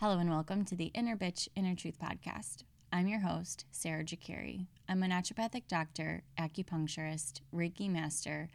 Hello 0.00 0.20
and 0.20 0.30
welcome 0.30 0.64
to 0.66 0.76
the 0.76 0.92
Inner 0.94 1.16
Bitch, 1.16 1.48
Inner 1.56 1.74
Truth 1.74 1.98
podcast. 1.98 2.62
I'm 2.92 3.08
your 3.08 3.18
host, 3.18 3.64
Sarah 3.72 4.04
Jakiri. 4.04 4.68
I'm 4.88 5.02
a 5.02 5.08
naturopathic 5.08 5.64
doctor, 5.66 6.22
acupuncturist, 6.38 7.40
Reiki 7.52 7.90
master, 7.90 8.48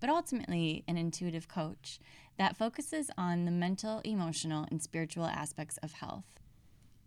but 0.00 0.10
ultimately 0.10 0.82
an 0.88 0.96
intuitive 0.96 1.46
coach 1.46 2.00
that 2.36 2.56
focuses 2.56 3.12
on 3.16 3.44
the 3.44 3.52
mental, 3.52 4.00
emotional, 4.00 4.66
and 4.72 4.82
spiritual 4.82 5.26
aspects 5.26 5.78
of 5.84 5.92
health. 5.92 6.24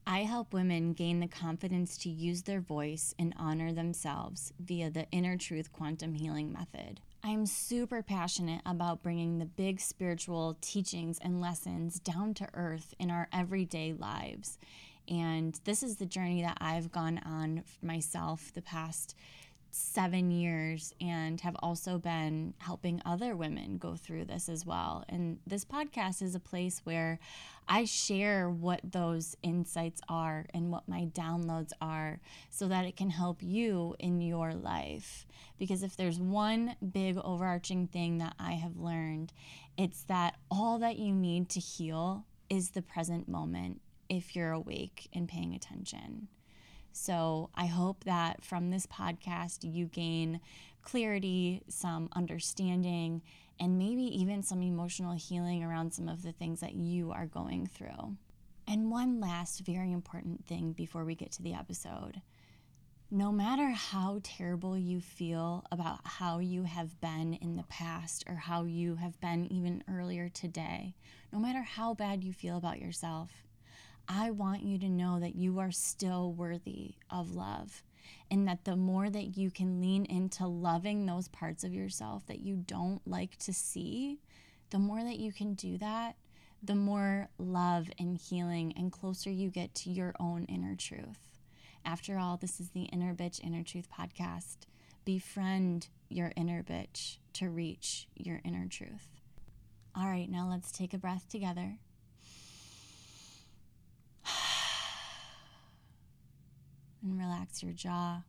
I 0.08 0.20
help 0.20 0.54
women 0.54 0.94
gain 0.94 1.20
the 1.20 1.28
confidence 1.28 1.98
to 1.98 2.10
use 2.10 2.44
their 2.44 2.62
voice 2.62 3.14
and 3.20 3.34
honor 3.38 3.74
themselves 3.74 4.54
via 4.58 4.90
the 4.90 5.06
Inner 5.12 5.36
Truth 5.36 5.74
Quantum 5.74 6.14
Healing 6.14 6.54
Method. 6.54 7.02
I'm 7.24 7.46
super 7.46 8.02
passionate 8.02 8.62
about 8.66 9.04
bringing 9.04 9.38
the 9.38 9.46
big 9.46 9.80
spiritual 9.80 10.58
teachings 10.60 11.20
and 11.22 11.40
lessons 11.40 12.00
down 12.00 12.34
to 12.36 12.50
earth 12.56 12.96
in 12.98 13.12
our 13.12 13.28
everyday 13.32 13.94
lives. 13.94 14.58
And 15.08 15.60
this 15.64 15.84
is 15.84 15.98
the 15.98 16.08
journey 16.08 16.42
that 16.42 16.58
I've 16.60 16.92
gone 16.92 17.22
on 17.24 17.64
myself 17.84 18.52
the 18.56 18.62
past 18.64 19.16
seven 19.72 20.32
years 20.32 20.94
and 21.00 21.40
have 21.42 21.56
also 21.64 21.98
been 21.98 22.54
helping 22.60 23.02
other 23.06 23.36
women 23.36 23.78
go 23.78 23.96
through 23.96 24.26
this 24.26 24.50
as 24.50 24.66
well. 24.66 25.04
And 25.10 25.40
this 25.48 25.66
podcast 25.66 26.22
is 26.22 26.36
a 26.36 26.40
place 26.40 26.82
where 26.84 27.20
I 27.68 27.86
share 27.86 28.50
what 28.50 28.82
those 28.84 29.36
insights 29.44 30.02
are 30.10 30.46
and 30.54 30.72
what 30.72 30.88
my 30.88 31.06
downloads 31.14 31.72
are 31.82 32.20
so 32.50 32.68
that 32.68 32.86
it 32.86 32.98
can 32.98 33.10
help 33.10 33.42
you 33.42 33.96
in 34.00 34.22
your 34.22 34.54
life. 34.54 35.26
Because 35.58 35.84
if 35.84 35.96
there's 35.96 36.20
one 36.20 36.76
big 36.92 37.18
overarching 37.18 37.88
thing 37.88 38.18
that 38.18 38.36
I 38.40 38.54
have 38.54 38.78
learned, 38.78 39.32
it's 39.78 40.04
that 40.04 40.36
all 40.50 40.80
that 40.80 40.98
you 40.98 41.14
need 41.14 41.50
to 41.50 41.60
heal 41.60 42.26
is 42.50 42.72
the 42.72 42.82
present 42.82 43.30
moment 43.30 43.80
if 44.10 44.36
you're 44.36 44.52
awake 44.52 45.08
and 45.14 45.30
paying 45.30 45.54
attention. 45.54 46.28
So 46.92 47.50
I 47.56 47.66
hope 47.66 48.04
that 48.04 48.44
from 48.44 48.70
this 48.70 48.86
podcast, 48.86 49.60
you 49.64 49.86
gain 49.86 50.40
clarity, 50.82 51.62
some 51.68 52.10
understanding, 52.14 53.22
and 53.60 53.78
maybe 53.78 54.04
even 54.04 54.44
some 54.44 54.62
emotional 54.62 55.14
healing 55.14 55.64
around 55.64 55.94
some 55.94 56.10
of 56.10 56.24
the 56.24 56.32
things 56.32 56.60
that 56.62 56.74
you 56.74 57.12
are 57.12 57.28
going 57.28 57.68
through. 57.68 58.18
And 58.68 58.92
one 58.92 59.20
last 59.20 59.62
very 59.62 59.92
important 59.92 60.46
thing 60.46 60.74
before 60.74 61.06
we 61.06 61.16
get 61.16 61.32
to 61.34 61.44
the 61.44 61.54
episode 61.54 62.22
no 63.14 63.30
matter 63.30 63.68
how 63.72 64.22
terrible 64.24 64.78
you 64.78 65.02
feel 65.02 65.66
about 65.70 66.00
how 66.06 66.40
you 66.40 66.64
have 66.64 67.00
been 67.02 67.34
in 67.42 67.58
the 67.58 67.64
past 67.64 68.24
or 68.26 68.36
how 68.36 68.64
you 68.64 68.96
have 68.96 69.20
been 69.20 69.52
even 69.52 69.84
earlier 69.92 70.30
today, 70.30 70.96
no 71.34 71.38
matter 71.38 71.62
how 71.62 71.94
bad 71.94 72.24
you 72.24 72.32
feel 72.32 72.56
about 72.56 72.80
yourself, 72.80 73.30
I 74.14 74.32
want 74.32 74.64
you 74.64 74.78
to 74.80 74.90
know 74.90 75.22
that 75.22 75.36
you 75.36 75.60
are 75.60 75.72
still 75.72 76.34
worthy 76.34 76.96
of 77.10 77.34
love. 77.34 77.82
And 78.30 78.46
that 78.48 78.66
the 78.66 78.76
more 78.76 79.10
that 79.10 79.38
you 79.38 79.52
can 79.52 79.80
lean 79.80 80.06
into 80.06 80.48
loving 80.48 81.06
those 81.06 81.30
parts 81.30 81.64
of 81.64 81.74
yourself 81.74 82.26
that 82.28 82.42
you 82.42 82.58
don't 82.58 83.02
like 83.06 83.38
to 83.40 83.54
see, 83.54 84.20
the 84.70 84.80
more 84.80 85.02
that 85.04 85.20
you 85.20 85.32
can 85.32 85.54
do 85.54 85.78
that, 85.78 86.16
the 86.62 86.76
more 86.76 87.30
love 87.38 87.90
and 87.98 88.18
healing 88.18 88.74
and 88.76 88.92
closer 88.92 89.30
you 89.30 89.50
get 89.50 89.74
to 89.76 89.90
your 89.90 90.14
own 90.20 90.44
inner 90.46 90.76
truth. 90.76 91.20
After 91.86 92.18
all, 92.18 92.36
this 92.38 92.60
is 92.60 92.70
the 92.70 92.84
Inner 92.84 93.14
Bitch 93.14 93.42
Inner 93.42 93.64
Truth 93.64 93.88
podcast. 93.98 94.58
Befriend 95.06 95.88
your 96.10 96.32
inner 96.36 96.64
bitch 96.64 97.18
to 97.34 97.50
reach 97.50 98.08
your 98.16 98.42
inner 98.44 98.68
truth. 98.68 99.08
All 99.96 100.08
right, 100.08 100.30
now 100.30 100.48
let's 100.50 100.72
take 100.72 100.94
a 100.94 100.98
breath 100.98 101.28
together. 101.30 101.78
And 107.02 107.18
relax 107.18 107.64
your 107.64 107.74
jaw. 107.74 108.24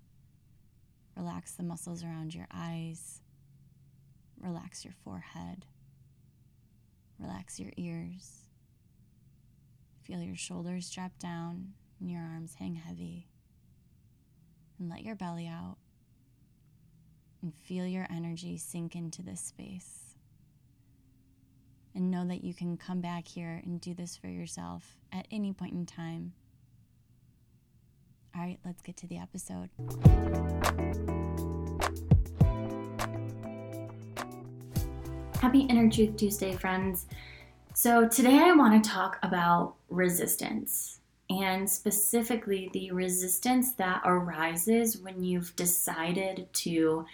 Relax 1.16 1.52
the 1.52 1.62
muscles 1.62 2.02
around 2.02 2.34
your 2.34 2.46
eyes. 2.52 3.20
Relax 4.40 4.84
your 4.84 4.94
forehead. 5.04 5.66
Relax 7.18 7.60
your 7.60 7.72
ears. 7.76 8.42
Feel 10.02 10.22
your 10.22 10.36
shoulders 10.36 10.90
drop 10.90 11.12
down 11.18 11.74
and 12.00 12.10
your 12.10 12.22
arms 12.22 12.56
hang 12.58 12.74
heavy. 12.74 13.28
And 14.78 14.88
let 14.88 15.04
your 15.04 15.14
belly 15.14 15.46
out. 15.46 15.76
And 17.42 17.54
feel 17.54 17.86
your 17.86 18.06
energy 18.10 18.56
sink 18.56 18.96
into 18.96 19.22
this 19.22 19.40
space. 19.40 20.16
And 21.94 22.10
know 22.10 22.26
that 22.26 22.42
you 22.42 22.54
can 22.54 22.76
come 22.78 23.00
back 23.00 23.28
here 23.28 23.60
and 23.64 23.80
do 23.80 23.92
this 23.92 24.16
for 24.16 24.28
yourself 24.28 24.96
at 25.12 25.26
any 25.30 25.52
point 25.52 25.74
in 25.74 25.84
time 25.84 26.32
all 28.34 28.42
right, 28.42 28.58
let's 28.64 28.82
get 28.82 28.96
to 28.98 29.06
the 29.06 29.18
episode. 29.18 29.68
Happy 35.40 35.60
Inner 35.60 35.90
Truth 35.90 36.16
Tuesday, 36.16 36.52
friends. 36.54 37.06
So, 37.74 38.08
today 38.08 38.38
I 38.38 38.52
want 38.52 38.82
to 38.82 38.90
talk 38.90 39.18
about 39.22 39.74
resistance 39.90 41.00
and 41.28 41.68
specifically 41.68 42.70
the 42.72 42.92
resistance 42.92 43.72
that 43.72 44.02
arises 44.04 44.98
when 44.98 45.22
you've 45.22 45.54
decided 45.56 46.46
to 46.52 47.06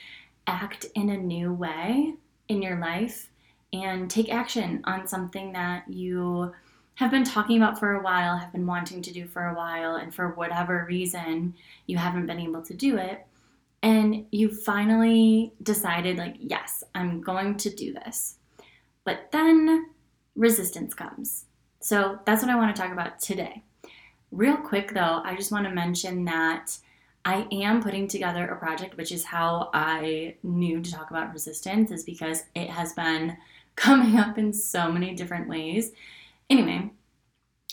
act 0.47 0.87
in 0.95 1.11
a 1.11 1.17
new 1.17 1.53
way 1.53 2.15
in 2.49 2.63
your 2.63 2.79
life 2.79 3.31
and 3.73 4.11
take 4.11 4.33
action 4.33 4.83
on 4.85 5.07
something 5.07 5.53
that 5.53 5.85
you 5.89 6.53
have 6.99 7.13
been 7.13 7.23
talking 7.23 7.57
about 7.57 7.79
for 7.79 7.95
a 7.95 8.03
while, 8.03 8.37
have 8.37 8.51
been 8.51 8.67
wanting 8.67 9.01
to 9.03 9.13
do 9.13 9.29
for 9.29 9.47
a 9.47 9.55
while, 9.55 9.95
and 9.95 10.13
for 10.13 10.31
whatever 10.31 10.85
reason 10.89 11.55
you 11.87 11.97
haven't 11.97 12.27
been 12.27 12.41
able 12.41 12.61
to 12.61 12.75
do 12.75 12.97
it. 12.97 13.25
And 13.85 14.27
you 14.33 14.51
finally 14.51 15.53
decided, 15.63 16.19
like, 16.19 16.35
yes, 16.41 16.83
I'm 16.97 17.21
going 17.21 17.57
to 17.59 17.71
do 17.71 17.93
this. 17.93 18.39
But 19.05 19.31
then 19.31 19.91
resistance 20.35 20.93
comes. 20.93 21.45
So 21.79 22.19
that's 22.27 22.43
what 22.43 22.51
I 22.51 22.57
want 22.57 22.75
to 22.75 22.83
talk 22.83 22.91
about 22.91 23.21
today. 23.21 23.63
Real 24.33 24.57
quick 24.57 24.93
though, 24.93 25.23
I 25.25 25.37
just 25.37 25.53
want 25.53 25.67
to 25.67 25.73
mention 25.73 26.25
that 26.25 26.77
I 27.25 27.47
am 27.53 27.81
putting 27.81 28.09
together 28.09 28.45
a 28.49 28.57
project, 28.57 28.97
which 28.97 29.13
is 29.13 29.25
how 29.25 29.71
I 29.73 30.35
knew 30.43 30.83
to 30.83 30.93
talk 30.93 31.11
about 31.11 31.33
resistance, 31.33 31.93
is 31.93 32.03
because 32.03 32.43
it 32.57 32.71
has 32.71 32.93
been 32.93 33.37
coming 33.77 34.17
up 34.17 34.37
in 34.37 34.53
so 34.53 34.91
many 34.91 35.15
different 35.15 35.49
ways. 35.49 35.93
Anyway, 36.51 36.91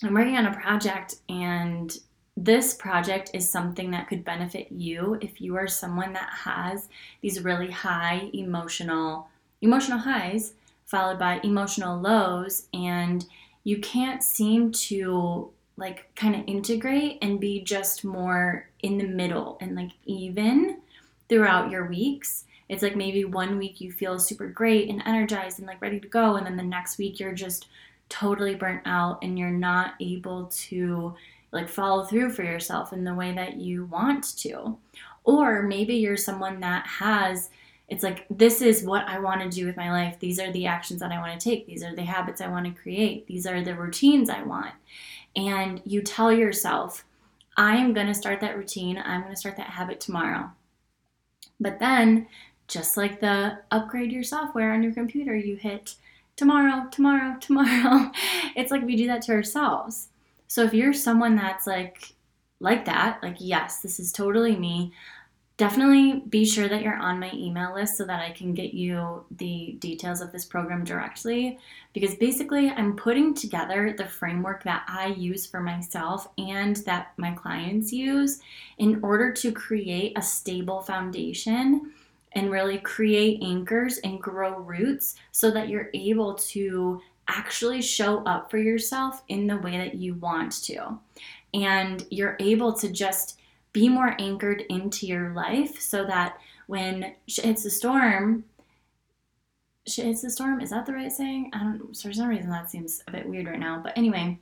I'm 0.03 0.13
working 0.13 0.37
on 0.37 0.45
a 0.45 0.53
project, 0.53 1.15
and 1.29 1.97
this 2.37 2.73
project 2.73 3.31
is 3.33 3.49
something 3.49 3.91
that 3.91 4.07
could 4.07 4.25
benefit 4.25 4.71
you 4.71 5.17
if 5.21 5.39
you 5.39 5.55
are 5.55 5.67
someone 5.67 6.13
that 6.13 6.29
has 6.43 6.89
these 7.21 7.43
really 7.43 7.71
high 7.71 8.29
emotional 8.33 9.29
emotional 9.61 9.99
highs 9.99 10.53
followed 10.85 11.17
by 11.17 11.39
emotional 11.43 11.99
lows 11.99 12.67
and 12.73 13.25
you 13.63 13.79
can't 13.79 14.21
seem 14.21 14.71
to 14.71 15.49
like 15.77 16.13
kind 16.15 16.35
of 16.35 16.43
integrate 16.45 17.17
and 17.21 17.39
be 17.39 17.61
just 17.61 18.03
more 18.03 18.67
in 18.81 18.97
the 18.97 19.07
middle 19.07 19.57
and 19.61 19.75
like 19.75 19.91
even 20.05 20.79
throughout 21.27 21.71
your 21.71 21.87
weeks. 21.87 22.45
It's 22.69 22.83
like 22.83 22.95
maybe 22.95 23.25
one 23.25 23.57
week 23.57 23.81
you 23.81 23.91
feel 23.91 24.19
super 24.19 24.47
great 24.47 24.89
and 24.89 25.01
energized 25.05 25.59
and 25.59 25.67
like 25.67 25.81
ready 25.81 25.99
to 25.99 26.07
go 26.07 26.35
and 26.35 26.45
then 26.45 26.57
the 26.57 26.63
next 26.63 26.97
week 26.97 27.19
you're 27.19 27.33
just 27.33 27.67
totally 28.09 28.55
burnt 28.55 28.81
out 28.85 29.19
and 29.21 29.37
you're 29.37 29.49
not 29.49 29.93
able 29.99 30.45
to 30.45 31.15
like 31.51 31.69
follow 31.69 32.03
through 32.03 32.31
for 32.31 32.43
yourself 32.43 32.93
in 32.93 33.03
the 33.03 33.13
way 33.13 33.33
that 33.33 33.57
you 33.57 33.85
want 33.85 34.37
to. 34.37 34.77
Or 35.23 35.63
maybe 35.63 35.95
you're 35.95 36.17
someone 36.17 36.59
that 36.59 36.85
has 36.85 37.49
it's 37.87 38.03
like 38.03 38.25
this 38.29 38.61
is 38.61 38.83
what 38.83 39.07
I 39.07 39.19
want 39.19 39.41
to 39.41 39.49
do 39.49 39.65
with 39.65 39.77
my 39.77 39.91
life. 39.91 40.19
These 40.19 40.39
are 40.39 40.51
the 40.51 40.65
actions 40.65 40.99
that 41.01 41.11
I 41.11 41.19
want 41.19 41.39
to 41.39 41.49
take. 41.49 41.67
These 41.67 41.83
are 41.83 41.95
the 41.95 42.03
habits 42.03 42.41
I 42.41 42.47
want 42.47 42.65
to 42.65 42.81
create. 42.81 43.27
These 43.27 43.45
are 43.45 43.61
the 43.61 43.75
routines 43.75 44.29
I 44.29 44.41
want. 44.41 44.73
And 45.35 45.81
you 45.85 46.01
tell 46.01 46.31
yourself, 46.31 47.05
I 47.57 47.77
am 47.77 47.93
going 47.93 48.07
to 48.07 48.13
start 48.13 48.41
that 48.41 48.57
routine. 48.57 48.97
I'm 48.97 49.21
going 49.21 49.33
to 49.33 49.39
start 49.39 49.57
that 49.57 49.69
habit 49.69 49.99
tomorrow. 49.99 50.51
But 51.59 51.79
then, 51.79 52.27
just 52.67 52.97
like 52.97 53.19
the 53.19 53.59
upgrade 53.69 54.11
your 54.11 54.23
software 54.23 54.73
on 54.73 54.81
your 54.81 54.93
computer, 54.93 55.35
you 55.35 55.55
hit 55.55 55.95
tomorrow, 56.35 56.87
tomorrow, 56.91 57.37
tomorrow. 57.41 58.11
it's 58.55 58.71
like 58.71 58.83
we 58.83 58.95
do 58.95 59.07
that 59.07 59.21
to 59.23 59.33
ourselves. 59.33 60.09
So 60.47 60.63
if 60.63 60.73
you're 60.73 60.93
someone 60.93 61.35
that's 61.35 61.67
like 61.67 62.13
like 62.59 62.85
that, 62.85 63.21
like 63.21 63.37
yes, 63.39 63.81
this 63.81 63.99
is 63.99 64.11
totally 64.11 64.55
me, 64.55 64.93
definitely 65.57 66.21
be 66.27 66.45
sure 66.45 66.67
that 66.67 66.81
you're 66.81 66.97
on 66.97 67.19
my 67.19 67.31
email 67.33 67.73
list 67.73 67.97
so 67.97 68.05
that 68.05 68.19
I 68.19 68.31
can 68.31 68.53
get 68.53 68.73
you 68.73 69.25
the 69.31 69.77
details 69.79 70.19
of 70.19 70.31
this 70.31 70.45
program 70.45 70.83
directly 70.83 71.57
because 71.93 72.15
basically 72.15 72.69
I'm 72.69 72.95
putting 72.95 73.33
together 73.33 73.93
the 73.97 74.05
framework 74.05 74.63
that 74.63 74.83
I 74.87 75.07
use 75.07 75.45
for 75.45 75.61
myself 75.61 76.27
and 76.37 76.75
that 76.77 77.13
my 77.17 77.31
clients 77.31 77.93
use 77.93 78.39
in 78.77 78.99
order 79.01 79.31
to 79.31 79.51
create 79.51 80.17
a 80.17 80.21
stable 80.21 80.81
foundation 80.81 81.93
and 82.35 82.51
really 82.51 82.77
create 82.77 83.41
anchors 83.41 83.97
and 83.99 84.21
grow 84.21 84.59
roots 84.59 85.15
so 85.31 85.49
that 85.51 85.69
you're 85.69 85.89
able 85.93 86.35
to 86.35 87.01
actually 87.27 87.81
show 87.81 88.23
up 88.25 88.51
for 88.51 88.57
yourself 88.57 89.23
in 89.29 89.47
the 89.47 89.57
way 89.57 89.77
that 89.77 89.95
you 89.95 90.13
want 90.15 90.51
to. 90.63 90.99
And 91.53 92.05
you're 92.09 92.35
able 92.39 92.73
to 92.73 92.89
just 92.91 93.39
be 93.71 93.89
more 93.89 94.15
anchored 94.19 94.63
into 94.69 95.07
your 95.07 95.33
life 95.33 95.79
so 95.79 96.05
that 96.05 96.37
when 96.67 97.13
shit 97.27 97.45
hits 97.45 97.63
the 97.63 97.69
storm, 97.69 98.45
shit 99.87 100.05
hits 100.05 100.21
the 100.21 100.29
storm. 100.29 100.61
Is 100.61 100.69
that 100.69 100.85
the 100.85 100.93
right 100.93 101.11
saying? 101.11 101.51
I 101.53 101.59
don't. 101.59 101.95
For 101.95 102.13
some 102.13 102.27
reason, 102.27 102.49
that 102.49 102.69
seems 102.69 103.01
a 103.07 103.11
bit 103.11 103.27
weird 103.27 103.47
right 103.47 103.59
now. 103.59 103.79
But 103.81 103.97
anyway, 103.97 104.39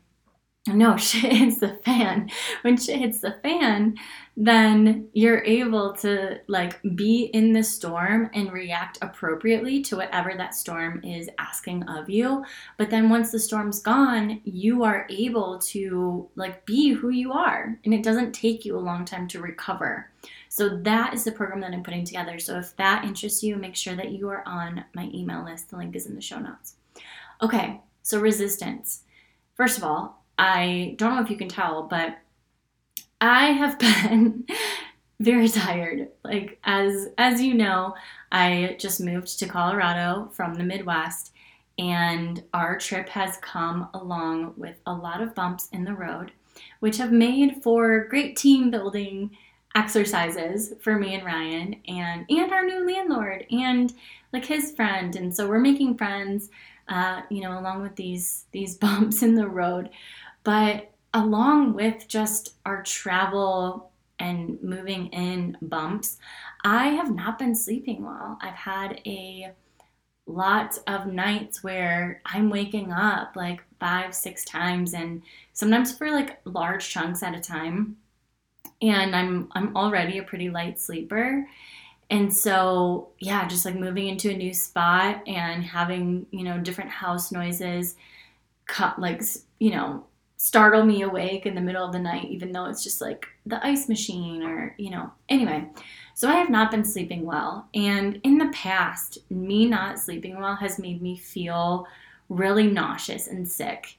no, 0.67 0.95
shit 0.97 1.31
hits 1.33 1.59
the 1.59 1.79
fan. 1.83 2.29
When 2.61 2.77
shit 2.77 2.99
hits 2.99 3.19
the 3.19 3.35
fan, 3.43 3.95
then 4.37 5.09
you're 5.13 5.43
able 5.43 5.93
to 5.93 6.39
like 6.47 6.81
be 6.95 7.25
in 7.33 7.51
the 7.51 7.63
storm 7.63 8.29
and 8.33 8.51
react 8.51 8.97
appropriately 9.01 9.81
to 9.83 9.97
whatever 9.97 10.33
that 10.37 10.55
storm 10.55 11.03
is 11.03 11.29
asking 11.37 11.83
of 11.83 12.09
you. 12.09 12.45
But 12.77 12.89
then 12.89 13.09
once 13.09 13.31
the 13.31 13.39
storm's 13.39 13.81
gone, 13.81 14.41
you 14.45 14.83
are 14.83 15.05
able 15.09 15.59
to 15.59 16.29
like 16.35 16.65
be 16.65 16.91
who 16.91 17.09
you 17.09 17.33
are. 17.33 17.77
And 17.83 17.93
it 17.93 18.03
doesn't 18.03 18.31
take 18.31 18.63
you 18.63 18.77
a 18.77 18.79
long 18.79 19.03
time 19.03 19.27
to 19.29 19.41
recover. 19.41 20.09
So 20.47 20.77
that 20.77 21.13
is 21.13 21.25
the 21.25 21.31
program 21.31 21.59
that 21.61 21.73
I'm 21.73 21.83
putting 21.83 22.05
together. 22.05 22.39
So 22.39 22.57
if 22.57 22.75
that 22.77 23.03
interests 23.03 23.43
you, 23.43 23.57
make 23.57 23.75
sure 23.75 23.95
that 23.95 24.11
you 24.11 24.29
are 24.29 24.47
on 24.47 24.85
my 24.93 25.09
email 25.13 25.43
list. 25.43 25.69
The 25.69 25.77
link 25.77 25.95
is 25.95 26.05
in 26.05 26.15
the 26.15 26.21
show 26.21 26.39
notes. 26.39 26.75
Okay, 27.41 27.81
so 28.01 28.19
resistance. 28.19 29.01
First 29.55 29.77
of 29.77 29.83
all, 29.83 30.22
I 30.37 30.95
don't 30.97 31.15
know 31.15 31.21
if 31.21 31.29
you 31.29 31.37
can 31.37 31.49
tell, 31.49 31.83
but 31.83 32.17
I 33.21 33.47
have 33.47 33.79
been 34.07 34.45
very 35.19 35.47
tired. 35.47 36.09
Like 36.23 36.59
as 36.63 37.09
as 37.17 37.41
you 37.41 37.53
know, 37.53 37.95
I 38.31 38.75
just 38.79 38.99
moved 38.99 39.39
to 39.39 39.47
Colorado 39.47 40.29
from 40.33 40.55
the 40.55 40.63
Midwest 40.63 41.31
and 41.79 42.43
our 42.53 42.77
trip 42.77 43.09
has 43.09 43.37
come 43.37 43.89
along 43.93 44.53
with 44.57 44.75
a 44.85 44.93
lot 44.93 45.21
of 45.21 45.33
bumps 45.33 45.69
in 45.71 45.83
the 45.83 45.93
road, 45.93 46.31
which 46.81 46.97
have 46.97 47.11
made 47.11 47.63
for 47.63 48.07
great 48.09 48.35
team 48.35 48.69
building 48.69 49.31
exercises 49.75 50.73
for 50.81 50.99
me 50.99 51.15
and 51.15 51.25
Ryan 51.25 51.75
and 51.87 52.25
and 52.29 52.51
our 52.51 52.63
new 52.63 52.85
landlord 52.85 53.45
and 53.49 53.91
like 54.31 54.45
his 54.45 54.71
friend 54.71 55.15
and 55.15 55.35
so 55.35 55.47
we're 55.47 55.59
making 55.59 55.97
friends 55.97 56.49
uh, 56.87 57.21
you 57.29 57.41
know 57.41 57.57
along 57.59 57.81
with 57.81 57.95
these 57.95 58.45
these 58.51 58.75
bumps 58.83 59.23
in 59.23 59.35
the 59.35 59.47
road 59.47 59.89
but 60.43 60.91
along 61.13 61.73
with 61.73 62.07
just 62.07 62.55
our 62.65 62.83
travel 62.83 63.91
and 64.19 64.61
moving 64.63 65.07
in 65.07 65.57
bumps, 65.61 66.17
I 66.63 66.87
have 66.89 67.13
not 67.13 67.37
been 67.37 67.55
sleeping 67.55 68.03
well. 68.05 68.37
I've 68.41 68.53
had 68.53 69.01
a 69.05 69.51
lot 70.25 70.77
of 70.87 71.07
nights 71.07 71.63
where 71.63 72.21
I'm 72.25 72.49
waking 72.49 72.91
up 72.91 73.35
like 73.35 73.61
five, 73.79 74.15
six 74.15 74.45
times 74.45 74.93
and 74.93 75.21
sometimes 75.51 75.95
for 75.95 76.09
like 76.09 76.39
large 76.45 76.89
chunks 76.89 77.21
at 77.21 77.35
a 77.35 77.39
time. 77.39 77.97
And 78.81 79.15
I'm 79.15 79.49
I'm 79.53 79.75
already 79.75 80.17
a 80.17 80.23
pretty 80.23 80.49
light 80.49 80.79
sleeper. 80.79 81.47
And 82.13 82.31
so, 82.31 83.09
yeah, 83.17 83.47
just 83.47 83.65
like 83.65 83.73
moving 83.73 84.07
into 84.07 84.29
a 84.29 84.37
new 84.37 84.53
spot 84.53 85.27
and 85.27 85.63
having, 85.63 86.27
you 86.29 86.43
know, 86.43 86.59
different 86.59 86.91
house 86.91 87.31
noises 87.31 87.95
cut 88.67 88.99
like, 88.99 89.23
you 89.57 89.71
know, 89.71 90.05
startle 90.37 90.85
me 90.85 91.01
awake 91.01 91.47
in 91.47 91.55
the 91.55 91.61
middle 91.61 91.83
of 91.83 91.91
the 91.91 91.97
night, 91.97 92.25
even 92.25 92.51
though 92.51 92.65
it's 92.65 92.83
just 92.83 93.01
like 93.01 93.25
the 93.47 93.65
ice 93.65 93.89
machine 93.89 94.43
or, 94.43 94.75
you 94.77 94.91
know. 94.91 95.11
Anyway, 95.27 95.65
so 96.13 96.29
I 96.29 96.35
have 96.35 96.51
not 96.51 96.69
been 96.69 96.85
sleeping 96.85 97.25
well. 97.25 97.67
And 97.73 98.21
in 98.23 98.37
the 98.37 98.51
past, 98.53 99.17
me 99.31 99.65
not 99.65 99.97
sleeping 99.97 100.39
well 100.39 100.57
has 100.57 100.77
made 100.77 101.01
me 101.01 101.17
feel 101.17 101.87
really 102.29 102.67
nauseous 102.67 103.25
and 103.25 103.49
sick. 103.49 103.97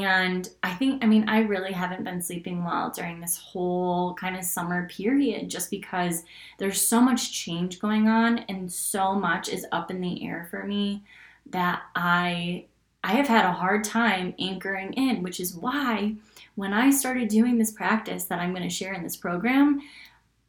And 0.00 0.48
I 0.62 0.72
think, 0.72 1.04
I 1.04 1.06
mean, 1.06 1.28
I 1.28 1.40
really 1.40 1.72
haven't 1.72 2.04
been 2.04 2.22
sleeping 2.22 2.64
well 2.64 2.90
during 2.90 3.20
this 3.20 3.36
whole 3.36 4.14
kind 4.14 4.36
of 4.36 4.44
summer 4.44 4.88
period 4.88 5.50
just 5.50 5.70
because 5.70 6.22
there's 6.58 6.80
so 6.80 7.00
much 7.00 7.32
change 7.32 7.78
going 7.78 8.08
on 8.08 8.38
and 8.48 8.72
so 8.72 9.14
much 9.14 9.50
is 9.50 9.66
up 9.70 9.90
in 9.90 10.00
the 10.00 10.26
air 10.26 10.48
for 10.50 10.64
me 10.64 11.04
that 11.50 11.82
I 11.94 12.66
I 13.04 13.14
have 13.14 13.26
had 13.26 13.44
a 13.44 13.52
hard 13.52 13.82
time 13.82 14.32
anchoring 14.38 14.92
in, 14.92 15.24
which 15.24 15.40
is 15.40 15.56
why 15.56 16.14
when 16.54 16.72
I 16.72 16.90
started 16.90 17.28
doing 17.28 17.58
this 17.58 17.72
practice 17.72 18.24
that 18.24 18.38
I'm 18.38 18.52
going 18.52 18.62
to 18.62 18.70
share 18.70 18.94
in 18.94 19.02
this 19.02 19.16
program, 19.16 19.80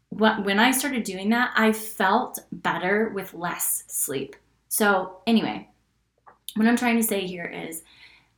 when 0.09 0.59
I 0.59 0.69
started 0.69 1.03
doing 1.03 1.29
that, 1.29 1.51
I 1.55 1.73
felt 1.73 2.37
better 2.51 3.09
with 3.09 3.33
less 3.33 3.83
sleep. 3.87 4.35
So, 4.69 5.17
anyway, 5.25 5.67
what 6.55 6.67
I'm 6.67 6.77
trying 6.77 6.97
to 6.97 7.03
say 7.03 7.25
here 7.25 7.45
is 7.45 7.81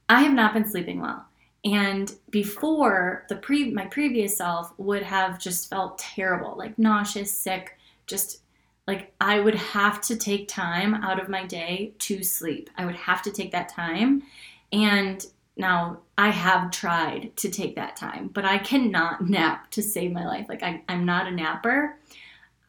I 0.09 0.21
have 0.21 0.33
not 0.33 0.53
been 0.53 0.69
sleeping 0.69 1.01
well. 1.01 1.25
And 1.63 2.13
before 2.29 3.25
the 3.27 3.37
pre 3.37 3.71
my 3.71 3.85
previous 3.85 4.37
self 4.37 4.71
would 4.77 5.01
have 5.01 5.39
just 5.39 5.69
felt 5.69 5.97
terrible, 5.97 6.55
like 6.55 6.77
nauseous, 6.77 7.35
sick, 7.35 7.77
just 8.05 8.41
like 8.87 9.13
I 9.19 9.39
would 9.39 9.55
have 9.55 9.99
to 10.01 10.15
take 10.15 10.47
time 10.47 10.93
out 10.93 11.19
of 11.19 11.27
my 11.27 11.45
day 11.45 11.93
to 11.99 12.23
sleep. 12.23 12.69
I 12.77 12.85
would 12.85 12.95
have 12.95 13.23
to 13.23 13.31
take 13.31 13.51
that 13.51 13.69
time. 13.69 14.23
And 14.71 15.25
now 15.57 15.99
I 16.17 16.29
have 16.29 16.69
tried 16.69 17.35
to 17.37 17.49
take 17.49 17.75
that 17.75 17.95
time, 17.95 18.29
but 18.33 18.45
I 18.45 18.59
cannot 18.59 19.27
nap 19.29 19.71
to 19.71 19.81
save 19.81 20.11
my 20.11 20.25
life. 20.25 20.45
Like 20.47 20.61
I, 20.61 20.83
I'm 20.87 21.05
not 21.05 21.27
a 21.27 21.31
napper. 21.31 21.97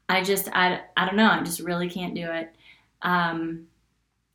I 0.09 0.23
just 0.23 0.49
I, 0.55 0.81
I 0.97 1.05
don't 1.05 1.17
know. 1.17 1.31
I 1.31 1.43
just 1.43 1.61
really 1.61 1.91
can't 1.91 2.15
do 2.15 2.31
it. 2.31 2.55
Um, 3.03 3.67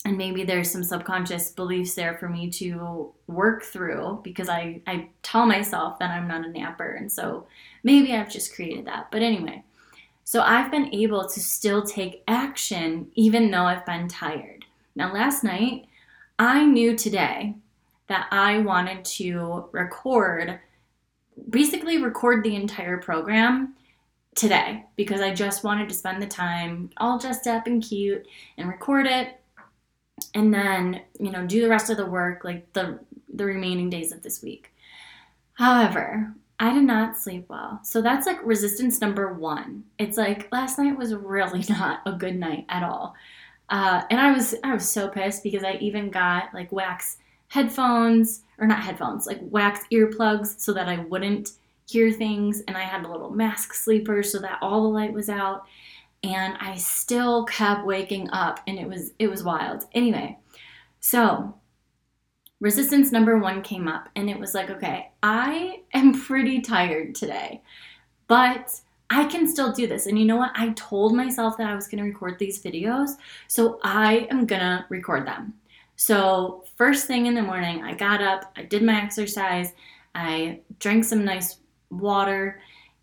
and 0.03 0.18
maybe 0.18 0.44
there's 0.44 0.71
some 0.71 0.83
subconscious 0.83 1.51
beliefs 1.51 1.94
there 1.94 2.15
for 2.18 2.27
me 2.27 2.50
to 2.50 3.13
work 3.27 3.63
through 3.63 4.19
because 4.24 4.50
I, 4.50 4.81
I 4.88 5.09
tell 5.21 5.45
myself 5.45 6.00
that 6.00 6.09
I'm 6.09 6.27
not 6.27 6.45
a 6.45 6.50
napper. 6.50 6.94
And 6.94 7.12
so 7.12 7.45
maybe 7.83 8.15
I've 8.15 8.31
just 8.31 8.56
created 8.56 8.86
that. 8.86 9.09
But 9.12 9.21
anyway, 9.21 9.63
so 10.24 10.42
I've 10.42 10.71
been 10.71 10.94
able 10.94 11.27
to 11.27 11.39
still 11.39 11.83
take 11.83 12.24
action 12.27 13.12
even 13.13 13.51
though 13.51 13.63
I've 13.63 13.86
been 13.86 14.07
tired. 14.07 14.65
Now, 14.95 15.13
last 15.13 15.44
night, 15.44 15.86
I 16.39 16.65
knew 16.65 16.95
today 16.97 17.56
that 18.07 18.27
I 18.31 18.59
wanted 18.59 19.06
to 19.06 19.69
record, 19.71 20.59
basically, 21.50 22.00
record 22.00 22.44
the 22.44 22.56
entire 22.56 22.97
program 22.97 23.75
today 24.36 24.83
because 24.95 25.21
I 25.21 25.33
just 25.33 25.63
wanted 25.63 25.89
to 25.89 25.95
spend 25.95 26.21
the 26.21 26.27
time 26.27 26.89
all 26.97 27.19
dressed 27.19 27.45
up 27.45 27.68
and 27.68 27.83
cute 27.83 28.25
and 28.57 28.68
record 28.68 29.06
it 29.06 29.40
and 30.33 30.53
then, 30.53 31.01
you 31.19 31.31
know, 31.31 31.45
do 31.45 31.62
the 31.62 31.69
rest 31.69 31.89
of 31.89 31.97
the 31.97 32.06
work 32.06 32.44
like 32.44 32.71
the 32.73 33.00
the 33.33 33.45
remaining 33.45 33.89
days 33.89 34.12
of 34.12 34.21
this 34.23 34.41
week. 34.41 34.71
However, 35.53 36.33
I 36.59 36.73
did 36.73 36.83
not 36.83 37.18
sleep 37.18 37.45
well. 37.49 37.80
So 37.83 38.01
that's 38.01 38.28
like 38.28 38.40
resistance 38.45 39.01
number 39.01 39.33
one. 39.33 39.83
It's 39.97 40.18
like 40.18 40.47
last 40.51 40.78
night 40.78 40.97
was 40.97 41.13
really 41.13 41.66
not 41.69 42.01
a 42.06 42.11
good 42.11 42.35
night 42.35 42.66
at 42.69 42.83
all. 42.83 43.16
Uh, 43.69 44.04
and 44.09 44.19
I 44.19 44.31
was 44.31 44.54
I 44.63 44.73
was 44.73 44.87
so 44.87 45.07
pissed 45.07 45.44
because 45.44 45.63
I 45.63 45.73
even 45.81 46.11
got 46.11 46.54
like 46.54 46.71
wax 46.71 47.18
headphones 47.47 48.44
or 48.59 48.68
not 48.68 48.83
headphones, 48.83 49.25
like 49.25 49.40
wax 49.42 49.85
earplugs 49.92 50.59
so 50.59 50.73
that 50.73 50.87
I 50.87 50.97
wouldn't 50.99 51.51
hear 51.90 52.11
things. 52.11 52.61
And 52.68 52.78
I 52.78 52.81
had 52.81 53.06
a 53.06 53.11
little 53.11 53.31
mask 53.31 53.73
sleeper 53.73 54.21
so 54.23 54.40
that 54.40 54.59
all 54.61 54.83
the 54.83 54.90
light 54.90 55.13
was 55.13 55.30
out. 55.30 55.66
And 56.23 56.56
I 56.59 56.75
still 56.75 57.45
kept 57.45 57.85
waking 57.85 58.30
up 58.30 58.59
and 58.68 58.78
it 58.78 58.87
was 58.87 59.13
it 59.18 59.28
was 59.28 59.44
wild. 59.44 59.85
Anyway, 59.94 60.37
so 60.99 61.56
resistance 62.59 63.11
number 63.11 63.37
one 63.40 63.61
came 63.63 63.87
up 63.87 64.07
and 64.16 64.30
it 64.30 64.40
was 64.40 64.54
like, 64.54 64.69
okay, 64.69 65.11
I 65.23 65.81
am 65.94 66.13
pretty 66.13 66.61
tired 66.61 67.16
today, 67.16 67.61
but 68.28 68.80
I 69.09 69.25
can 69.25 69.45
still 69.45 69.73
do 69.73 69.87
this. 69.87 70.06
And 70.06 70.18
you 70.18 70.23
know 70.23 70.37
what? 70.37 70.54
I 70.56 70.69
told 70.69 71.13
myself 71.13 71.57
that 71.57 71.68
I 71.68 71.75
was 71.75 71.87
going 71.87 72.01
to 72.01 72.09
record 72.09 72.40
these 72.40 72.63
videos, 72.63 73.18
so 73.47 73.80
I 73.83 74.28
am 74.31 74.45
going 74.45 74.61
to 74.61 74.85
record 74.87 75.28
them. 75.28 75.56
So, 75.97 76.63
first 76.78 77.07
thing 77.07 77.25
in 77.25 77.35
the 77.35 77.42
morning, 77.42 77.83
I 77.83 77.94
got 77.94 78.23
up, 78.23 78.54
I 78.56 78.63
did 78.63 78.81
my 78.81 78.99
exercise, 78.99 79.73
I 80.16 80.61
drank 80.80 81.04
some 81.04 81.25
nice 81.25 81.57
water, 81.92 82.61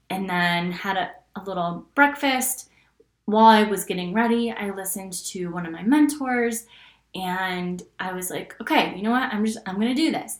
and 0.08 0.28
then 0.28 0.72
had 0.72 0.96
a, 0.96 1.10
a 1.37 1.44
little 1.44 1.87
breakfast. 1.94 2.67
While 3.28 3.44
I 3.44 3.64
was 3.64 3.85
getting 3.85 4.14
ready, 4.14 4.52
I 4.52 4.70
listened 4.70 5.12
to 5.26 5.49
one 5.49 5.66
of 5.66 5.73
my 5.73 5.82
mentors 5.82 6.64
and 7.14 7.82
I 8.00 8.14
was 8.14 8.30
like, 8.30 8.58
okay, 8.58 8.97
you 8.97 9.02
know 9.02 9.11
what? 9.11 9.30
I'm 9.30 9.44
just, 9.44 9.58
I'm 9.66 9.75
going 9.75 9.94
to 9.94 10.02
do 10.02 10.11
this. 10.11 10.38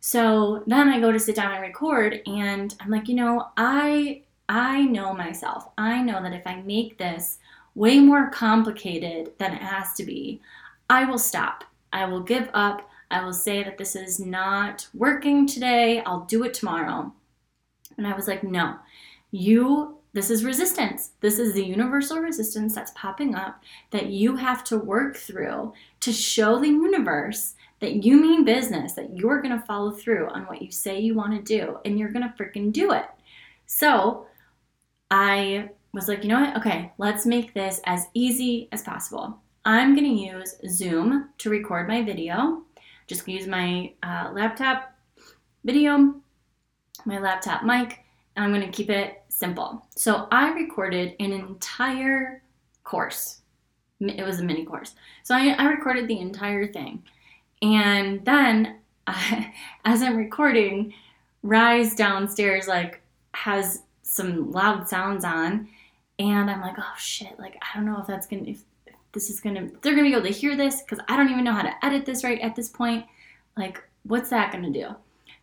So 0.00 0.64
then 0.66 0.88
I 0.88 1.00
go 1.00 1.12
to 1.12 1.20
sit 1.20 1.36
down 1.36 1.52
and 1.52 1.60
record 1.60 2.22
and 2.26 2.74
I'm 2.80 2.88
like, 2.88 3.08
you 3.08 3.14
know, 3.14 3.48
I, 3.58 4.22
I 4.48 4.84
know 4.84 5.12
myself. 5.12 5.68
I 5.76 6.00
know 6.00 6.22
that 6.22 6.32
if 6.32 6.46
I 6.46 6.62
make 6.62 6.96
this 6.96 7.36
way 7.74 8.00
more 8.00 8.30
complicated 8.30 9.32
than 9.36 9.52
it 9.52 9.60
has 9.60 9.92
to 9.96 10.04
be, 10.04 10.40
I 10.88 11.04
will 11.04 11.18
stop. 11.18 11.64
I 11.92 12.06
will 12.06 12.22
give 12.22 12.48
up. 12.54 12.88
I 13.10 13.22
will 13.22 13.34
say 13.34 13.62
that 13.64 13.76
this 13.76 13.94
is 13.94 14.18
not 14.18 14.88
working 14.94 15.46
today. 15.46 16.00
I'll 16.06 16.24
do 16.24 16.44
it 16.44 16.54
tomorrow. 16.54 17.12
And 17.98 18.06
I 18.06 18.16
was 18.16 18.26
like, 18.26 18.42
no, 18.42 18.76
you 19.30 19.99
this 20.12 20.30
is 20.30 20.44
resistance. 20.44 21.12
This 21.20 21.38
is 21.38 21.52
the 21.52 21.64
universal 21.64 22.18
resistance 22.18 22.74
that's 22.74 22.92
popping 22.94 23.34
up 23.34 23.62
that 23.90 24.06
you 24.06 24.36
have 24.36 24.64
to 24.64 24.76
work 24.76 25.16
through 25.16 25.72
to 26.00 26.12
show 26.12 26.58
the 26.58 26.68
universe 26.68 27.54
that 27.80 28.04
you 28.04 28.20
mean 28.20 28.44
business, 28.44 28.94
that 28.94 29.16
you're 29.16 29.40
to 29.58 29.64
follow 29.66 29.92
through 29.92 30.28
on 30.28 30.42
what 30.42 30.60
you 30.60 30.70
say 30.70 30.98
you 30.98 31.14
want 31.14 31.34
to 31.34 31.58
do, 31.58 31.78
and 31.84 31.98
you're 31.98 32.10
to 32.28 32.34
freaking 32.42 32.72
do 32.72 32.92
it. 32.92 33.06
So 33.66 34.26
I 35.10 35.70
was 35.92 36.08
like, 36.08 36.22
you 36.22 36.28
know 36.28 36.40
what? 36.40 36.56
Okay, 36.56 36.92
let's 36.98 37.24
make 37.24 37.54
this 37.54 37.80
as 37.84 38.06
easy 38.12 38.68
as 38.72 38.82
possible. 38.82 39.38
I'm 39.64 39.94
to 40.06 40.22
use 40.22 40.56
Zoom 40.68 41.30
to 41.38 41.50
record 41.50 41.88
my 41.88 42.02
video. 42.02 42.62
Just 43.06 43.26
use 43.28 43.46
my 43.46 43.92
uh, 44.02 44.30
laptop 44.32 44.94
video, 45.64 46.14
my 47.04 47.18
laptop 47.18 47.64
mic, 47.64 48.00
and 48.36 48.44
I'm 48.44 48.52
to 48.62 48.76
keep 48.76 48.90
it 48.90 49.19
simple. 49.40 49.84
So 49.96 50.28
I 50.30 50.52
recorded 50.52 51.16
an 51.18 51.32
entire 51.32 52.42
course. 52.84 53.40
It 53.98 54.24
was 54.24 54.38
a 54.38 54.44
mini 54.44 54.64
course. 54.64 54.94
So 55.24 55.34
I, 55.34 55.48
I 55.58 55.64
recorded 55.64 56.06
the 56.06 56.20
entire 56.20 56.66
thing. 56.66 57.02
And 57.60 58.24
then 58.24 58.78
I, 59.06 59.52
as 59.84 60.02
I'm 60.02 60.16
recording, 60.16 60.94
Ryan's 61.42 61.94
downstairs 61.94 62.68
like 62.68 63.00
has 63.34 63.82
some 64.02 64.52
loud 64.52 64.88
sounds 64.88 65.24
on 65.24 65.68
and 66.18 66.50
I'm 66.50 66.60
like, 66.60 66.76
oh 66.78 66.94
shit, 66.98 67.38
like 67.38 67.56
I 67.62 67.76
don't 67.76 67.86
know 67.86 67.98
if 68.00 68.06
that's 68.06 68.26
gonna 68.26 68.42
if, 68.42 68.62
this 69.12 69.30
is 69.30 69.40
gonna 69.40 69.68
they're 69.82 69.94
gonna 69.94 70.08
be 70.08 70.12
able 70.12 70.26
to 70.26 70.32
hear 70.32 70.56
this 70.56 70.82
because 70.82 71.02
I 71.08 71.16
don't 71.16 71.30
even 71.30 71.42
know 71.42 71.52
how 71.52 71.62
to 71.62 71.84
edit 71.84 72.06
this 72.06 72.22
right 72.22 72.40
at 72.40 72.54
this 72.54 72.68
point. 72.68 73.06
Like, 73.56 73.82
what's 74.04 74.30
that 74.30 74.52
gonna 74.52 74.70
do? 74.70 74.94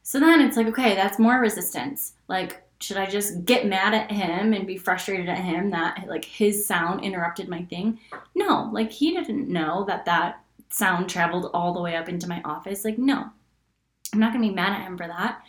So 0.03 0.19
then 0.19 0.39
it's 0.39 0.55
like, 0.55 0.67
okay, 0.67 0.95
that's 0.95 1.19
more 1.19 1.39
resistance. 1.39 2.13
Like, 2.27 2.63
should 2.79 2.97
I 2.97 3.07
just 3.07 3.45
get 3.45 3.65
mad 3.65 3.93
at 3.93 4.11
him 4.11 4.53
and 4.53 4.67
be 4.67 4.77
frustrated 4.77 5.29
at 5.29 5.39
him 5.39 5.71
that 5.71 6.07
like 6.07 6.25
his 6.25 6.65
sound 6.65 7.03
interrupted 7.03 7.47
my 7.47 7.63
thing? 7.63 7.99
No, 8.35 8.69
like 8.71 8.91
he 8.91 9.11
didn't 9.11 9.49
know 9.49 9.85
that 9.87 10.05
that 10.05 10.43
sound 10.69 11.09
traveled 11.09 11.49
all 11.53 11.73
the 11.73 11.81
way 11.81 11.95
up 11.95 12.09
into 12.09 12.27
my 12.27 12.41
office. 12.43 12.85
Like, 12.85 12.97
no, 12.97 13.29
I'm 14.13 14.19
not 14.19 14.33
gonna 14.33 14.47
be 14.47 14.53
mad 14.53 14.73
at 14.73 14.85
him 14.85 14.97
for 14.97 15.07
that. 15.07 15.41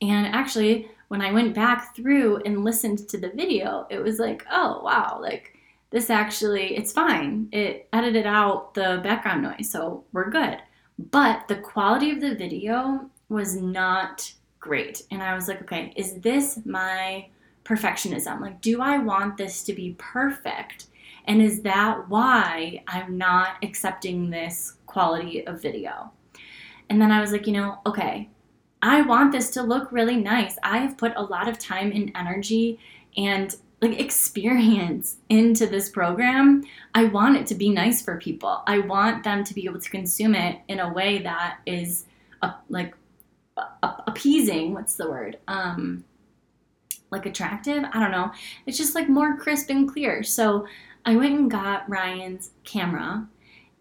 And 0.00 0.26
actually, 0.26 0.90
when 1.08 1.20
I 1.20 1.30
went 1.30 1.54
back 1.54 1.94
through 1.94 2.38
and 2.44 2.64
listened 2.64 3.08
to 3.10 3.18
the 3.18 3.30
video, 3.30 3.86
it 3.90 3.98
was 3.98 4.18
like, 4.18 4.44
oh, 4.50 4.80
wow, 4.82 5.18
like 5.20 5.52
this 5.90 6.10
actually, 6.10 6.74
it's 6.76 6.90
fine. 6.90 7.48
It 7.52 7.88
edited 7.92 8.26
out 8.26 8.74
the 8.74 9.00
background 9.04 9.42
noise, 9.42 9.70
so 9.70 10.04
we're 10.12 10.30
good. 10.30 10.58
But 10.98 11.46
the 11.48 11.56
quality 11.56 12.10
of 12.10 12.20
the 12.20 12.34
video 12.34 13.10
was 13.28 13.54
not 13.56 14.32
great. 14.62 15.02
And 15.10 15.22
I 15.22 15.34
was 15.34 15.48
like, 15.48 15.60
okay, 15.62 15.92
is 15.96 16.14
this 16.20 16.60
my 16.64 17.26
perfectionism? 17.64 18.40
Like, 18.40 18.62
do 18.62 18.80
I 18.80 18.96
want 18.96 19.36
this 19.36 19.62
to 19.64 19.74
be 19.74 19.96
perfect? 19.98 20.86
And 21.26 21.42
is 21.42 21.60
that 21.62 22.08
why 22.08 22.82
I'm 22.86 23.18
not 23.18 23.56
accepting 23.62 24.30
this 24.30 24.74
quality 24.86 25.46
of 25.46 25.60
video? 25.60 26.12
And 26.88 27.02
then 27.02 27.10
I 27.10 27.20
was 27.20 27.32
like, 27.32 27.46
you 27.46 27.52
know, 27.52 27.80
okay, 27.86 28.30
I 28.80 29.02
want 29.02 29.32
this 29.32 29.50
to 29.50 29.62
look 29.62 29.90
really 29.92 30.16
nice. 30.16 30.56
I 30.62 30.78
have 30.78 30.96
put 30.96 31.12
a 31.16 31.22
lot 31.22 31.48
of 31.48 31.58
time 31.58 31.92
and 31.92 32.12
energy 32.14 32.78
and 33.16 33.54
like 33.80 33.98
experience 33.98 35.16
into 35.28 35.66
this 35.66 35.88
program. 35.88 36.62
I 36.94 37.04
want 37.04 37.36
it 37.36 37.46
to 37.48 37.56
be 37.56 37.68
nice 37.68 38.00
for 38.00 38.16
people. 38.16 38.62
I 38.68 38.78
want 38.78 39.24
them 39.24 39.42
to 39.42 39.54
be 39.54 39.64
able 39.64 39.80
to 39.80 39.90
consume 39.90 40.36
it 40.36 40.60
in 40.68 40.78
a 40.78 40.92
way 40.92 41.18
that 41.18 41.58
is 41.66 42.04
uh, 42.42 42.52
like 42.68 42.94
appeasing. 43.82 44.74
What's 44.74 44.96
the 44.96 45.10
word? 45.10 45.38
Um, 45.48 46.04
like 47.10 47.26
attractive. 47.26 47.84
I 47.92 48.00
don't 48.00 48.10
know. 48.10 48.32
It's 48.66 48.78
just 48.78 48.94
like 48.94 49.08
more 49.08 49.36
crisp 49.36 49.70
and 49.70 49.90
clear. 49.90 50.22
So 50.22 50.66
I 51.04 51.16
went 51.16 51.38
and 51.38 51.50
got 51.50 51.88
Ryan's 51.88 52.52
camera 52.64 53.28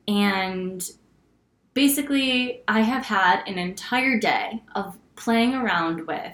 and 0.08 0.92
basically, 1.74 2.64
I 2.68 2.82
have 2.82 3.06
had 3.06 3.44
an 3.48 3.58
entire 3.58 4.20
day 4.20 4.62
of 4.76 4.98
playing 5.16 5.54
around 5.54 6.08
with 6.08 6.34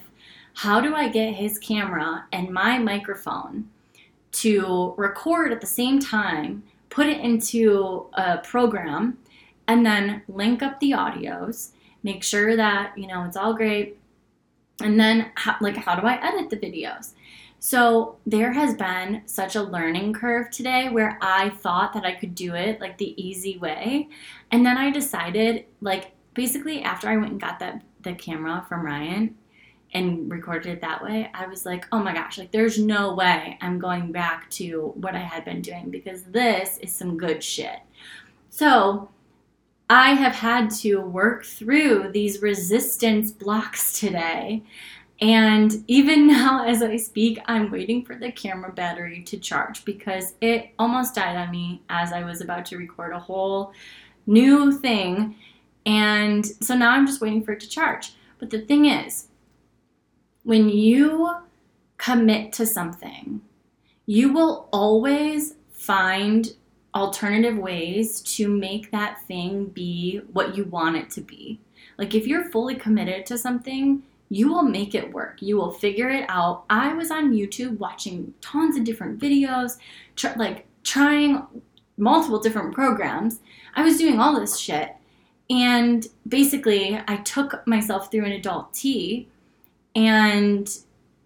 how 0.53 0.81
do 0.81 0.95
I 0.95 1.09
get 1.09 1.35
his 1.35 1.59
camera 1.59 2.25
and 2.31 2.49
my 2.51 2.79
microphone 2.79 3.69
to 4.31 4.93
record 4.97 5.51
at 5.51 5.61
the 5.61 5.67
same 5.67 5.99
time, 5.99 6.63
put 6.89 7.07
it 7.07 7.19
into 7.21 8.07
a 8.13 8.39
program, 8.39 9.17
and 9.67 9.85
then 9.85 10.23
link 10.27 10.63
up 10.63 10.79
the 10.79 10.91
audios, 10.91 11.71
make 12.07 12.23
sure 12.23 12.55
that, 12.55 12.97
you 12.97 13.05
know, 13.05 13.25
it's 13.25 13.35
all 13.35 13.53
great. 13.53 13.99
And 14.81 14.99
then, 14.99 15.31
how, 15.35 15.57
like, 15.59 15.75
how 15.75 15.99
do 15.99 16.07
I 16.07 16.15
edit 16.25 16.49
the 16.49 16.57
videos? 16.57 17.11
So 17.59 18.17
there 18.25 18.53
has 18.53 18.75
been 18.75 19.23
such 19.25 19.55
a 19.55 19.61
learning 19.61 20.13
curve 20.13 20.49
today 20.49 20.89
where 20.89 21.17
I 21.21 21.49
thought 21.49 21.93
that 21.93 22.05
I 22.05 22.13
could 22.13 22.33
do 22.33 22.55
it 22.55 22.79
like 22.79 22.97
the 22.97 23.21
easy 23.21 23.57
way. 23.57 24.07
And 24.51 24.65
then 24.65 24.77
I 24.77 24.89
decided, 24.89 25.65
like, 25.81 26.11
basically 26.33 26.81
after 26.81 27.09
I 27.09 27.17
went 27.17 27.31
and 27.31 27.41
got 27.41 27.59
that 27.59 27.83
the 28.03 28.13
camera 28.13 28.65
from 28.69 28.85
Ryan 28.85 29.35
and 29.93 30.31
recorded 30.31 30.71
it 30.71 30.81
that 30.81 31.03
way, 31.03 31.29
I 31.33 31.47
was 31.47 31.65
like, 31.65 31.85
oh 31.91 31.99
my 31.99 32.13
gosh, 32.13 32.37
like 32.37 32.51
there's 32.51 32.77
no 32.79 33.15
way 33.15 33.57
I'm 33.59 33.79
going 33.79 34.11
back 34.11 34.49
to 34.51 34.93
what 34.95 35.15
I 35.15 35.19
had 35.19 35.43
been 35.43 35.61
doing 35.61 35.89
because 35.89 36.23
this 36.23 36.77
is 36.77 36.93
some 36.93 37.17
good 37.17 37.43
shit. 37.43 37.79
So 38.49 39.09
I 39.89 40.13
have 40.13 40.33
had 40.33 40.69
to 40.81 40.99
work 40.99 41.45
through 41.45 42.11
these 42.11 42.41
resistance 42.41 43.31
blocks 43.31 43.99
today 43.99 44.63
and 45.19 45.83
even 45.87 46.27
now, 46.27 46.65
as 46.65 46.83
I 46.83 46.97
speak, 46.97 47.39
I'm 47.45 47.71
waiting 47.71 48.03
for 48.03 48.15
the 48.15 48.31
camera 48.31 48.71
battery 48.71 49.23
to 49.23 49.37
charge 49.37 49.85
because 49.85 50.33
it 50.41 50.69
almost 50.77 51.15
died 51.15 51.35
on 51.35 51.51
me 51.51 51.81
as 51.89 52.11
I 52.11 52.23
was 52.23 52.41
about 52.41 52.65
to 52.67 52.77
record 52.77 53.13
a 53.13 53.19
whole 53.19 53.73
new 54.25 54.71
thing. 54.71 55.35
And 55.85 56.45
so 56.45 56.75
now 56.75 56.91
I'm 56.91 57.07
just 57.07 57.21
waiting 57.21 57.43
for 57.43 57.53
it 57.53 57.59
to 57.61 57.69
charge. 57.69 58.13
But 58.39 58.49
the 58.49 58.61
thing 58.61 58.85
is, 58.85 59.27
when 60.43 60.69
you 60.69 61.33
commit 61.97 62.53
to 62.53 62.65
something, 62.65 63.41
you 64.05 64.31
will 64.31 64.69
always 64.71 65.55
find 65.71 66.53
alternative 66.97 67.57
ways 67.57 68.21
to 68.21 68.47
make 68.47 68.91
that 68.91 69.21
thing 69.27 69.65
be 69.67 70.21
what 70.33 70.55
you 70.55 70.65
want 70.65 70.97
it 70.97 71.09
to 71.11 71.21
be. 71.21 71.59
Like 71.97 72.13
if 72.13 72.27
you're 72.27 72.49
fully 72.49 72.75
committed 72.75 73.25
to 73.27 73.37
something, 73.37 74.03
you 74.29 74.49
will 74.49 74.63
make 74.63 74.93
it 74.93 75.13
work. 75.13 75.41
You 75.41 75.57
will 75.57 75.71
figure 75.71 76.09
it 76.09 76.25
out. 76.27 76.65
I 76.69 76.93
was 76.93 77.11
on 77.11 77.33
YouTube 77.33 77.77
watching 77.77 78.33
tons 78.41 78.75
of 78.75 78.83
different 78.83 79.19
videos, 79.19 79.77
tr- 80.15 80.37
like 80.37 80.65
trying 80.83 81.45
multiple 81.97 82.39
different 82.39 82.73
programs. 82.73 83.39
I 83.75 83.83
was 83.83 83.97
doing 83.97 84.19
all 84.19 84.39
this 84.39 84.57
shit. 84.57 84.95
And 85.49 86.05
basically, 86.27 87.01
I 87.07 87.17
took 87.17 87.65
myself 87.65 88.11
through 88.11 88.25
an 88.25 88.33
adult 88.33 88.73
tea 88.73 89.29
and 89.95 90.69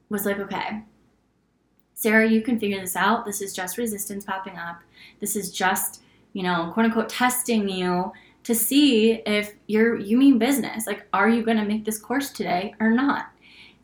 was 0.09 0.25
like, 0.25 0.37
okay, 0.39 0.83
Sarah, 2.01 2.27
you 2.27 2.41
can 2.41 2.59
figure 2.59 2.81
this 2.81 2.95
out. 2.95 3.25
This 3.25 3.43
is 3.43 3.53
just 3.53 3.77
resistance 3.77 4.25
popping 4.25 4.57
up. 4.57 4.81
This 5.19 5.35
is 5.35 5.51
just, 5.51 6.01
you 6.33 6.41
know, 6.41 6.71
quote 6.73 6.87
unquote, 6.87 7.09
testing 7.09 7.69
you 7.69 8.11
to 8.43 8.55
see 8.55 9.21
if 9.27 9.53
you're 9.67 9.99
you 9.99 10.17
mean 10.17 10.39
business. 10.39 10.87
Like, 10.87 11.05
are 11.13 11.29
you 11.29 11.43
gonna 11.43 11.63
make 11.63 11.85
this 11.85 11.99
course 11.99 12.31
today 12.31 12.73
or 12.79 12.89
not? 12.89 13.27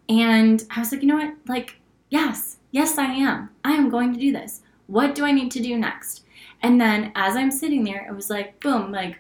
And 0.10 0.66
I 0.76 0.80
was 0.80 0.92
like, 0.92 1.04
you 1.04 1.08
know 1.08 1.18
what? 1.18 1.36
Like, 1.48 1.76
yes, 2.10 2.58
yes, 2.72 2.98
I 2.98 3.06
am. 3.06 3.52
I 3.64 3.74
am 3.74 3.88
going 3.88 4.16
to 4.16 4.20
do 4.20 4.32
this. 4.32 4.62
What 4.88 5.14
do 5.14 5.24
I 5.24 5.32
need 5.32 5.52
to 5.52 5.62
do 5.62 5.78
next? 5.78 6.24
And 6.64 6.82
then 6.82 7.12
as 7.14 7.36
I'm 7.36 7.52
sitting 7.52 7.84
there, 7.84 8.08
it 8.10 8.16
was 8.16 8.32
like, 8.32 8.60
boom, 8.62 8.92
like, 8.92 9.20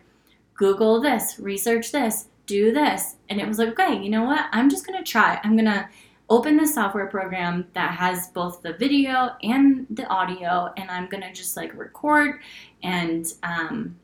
Google 0.55 0.99
this, 0.99 1.37
research 1.37 1.91
this, 1.91 2.29
do 2.47 2.71
this. 2.71 3.17
And 3.29 3.39
it 3.39 3.47
was 3.47 3.59
like, 3.59 3.79
okay, 3.79 4.01
you 4.01 4.09
know 4.09 4.23
what? 4.23 4.47
I'm 4.51 4.71
just 4.71 4.87
gonna 4.87 5.03
try. 5.03 5.39
I'm 5.43 5.55
gonna 5.55 5.87
open 6.29 6.57
the 6.57 6.67
software 6.67 7.07
program 7.07 7.67
that 7.73 7.91
has 7.93 8.27
both 8.29 8.61
the 8.61 8.73
video 8.73 9.29
and 9.43 9.87
the 9.89 10.05
audio, 10.07 10.73
and 10.77 10.89
I'm 10.91 11.07
gonna 11.07 11.33
just 11.33 11.55
like 11.55 11.73
record 11.75 12.41
and 12.83 13.25
um, 13.43 13.97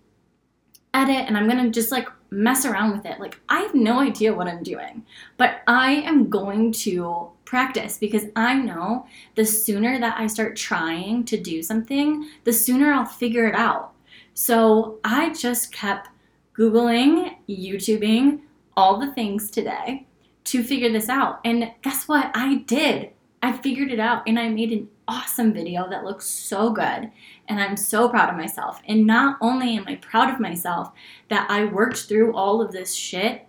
edit 0.94 1.26
and 1.28 1.38
I'm 1.38 1.48
gonna 1.48 1.70
just 1.70 1.92
like 1.92 2.08
mess 2.34 2.66
around 2.66 2.92
with 2.92 3.06
it. 3.06 3.20
Like, 3.20 3.40
I 3.48 3.60
have 3.60 3.76
no 3.76 4.00
idea 4.00 4.34
what 4.34 4.48
I'm 4.48 4.64
doing, 4.64 5.06
but 5.38 5.62
I 5.68 5.92
am 5.92 6.30
going 6.30 6.72
to 6.74 7.30
practice 7.46 7.98
because 7.98 8.26
I 8.36 8.56
know 8.56 9.06
the 9.36 9.46
sooner 9.46 10.00
that 10.00 10.20
I 10.20 10.28
start 10.28 10.56
trying 10.56 11.26
to 11.26 11.40
do 11.40 11.62
something, 11.62 12.28
the 12.44 12.54
sooner 12.54 12.92
I'll 12.92 13.06
figure 13.06 13.48
it 13.48 13.56
out. 13.56 13.94
So 14.34 15.00
I 15.04 15.34
just 15.34 15.72
kept 15.72 16.10
Googling, 16.58 17.36
YouTubing, 17.48 18.42
all 18.76 19.00
the 19.00 19.12
things 19.12 19.52
today 19.52 20.08
to 20.46 20.64
figure 20.64 20.92
this 20.92 21.10
out. 21.10 21.40
And 21.46 21.72
guess 21.82 22.08
what? 22.08 22.32
I 22.34 22.56
did. 22.68 23.12
I 23.42 23.52
figured 23.52 23.92
it 23.92 24.00
out 24.00 24.24
and 24.26 24.40
I 24.40 24.50
made 24.50 24.72
an 24.72 24.88
awesome 25.08 25.54
video 25.54 25.90
that 25.90 26.06
looks 26.06 26.26
so 26.26 26.72
good. 26.72 27.12
And 27.50 27.60
I'm 27.60 27.76
so 27.76 28.08
proud 28.08 28.30
of 28.30 28.38
myself. 28.38 28.82
And 28.88 29.06
not 29.06 29.38
only 29.42 29.76
am 29.76 29.86
I 29.88 29.96
proud 29.96 30.34
of 30.34 30.40
myself 30.40 30.92
that 31.30 31.50
I 31.50 31.66
worked 31.66 32.04
through 32.04 32.34
all 32.34 32.62
of 32.62 32.72
this 32.72 32.94
shit, 32.94 33.48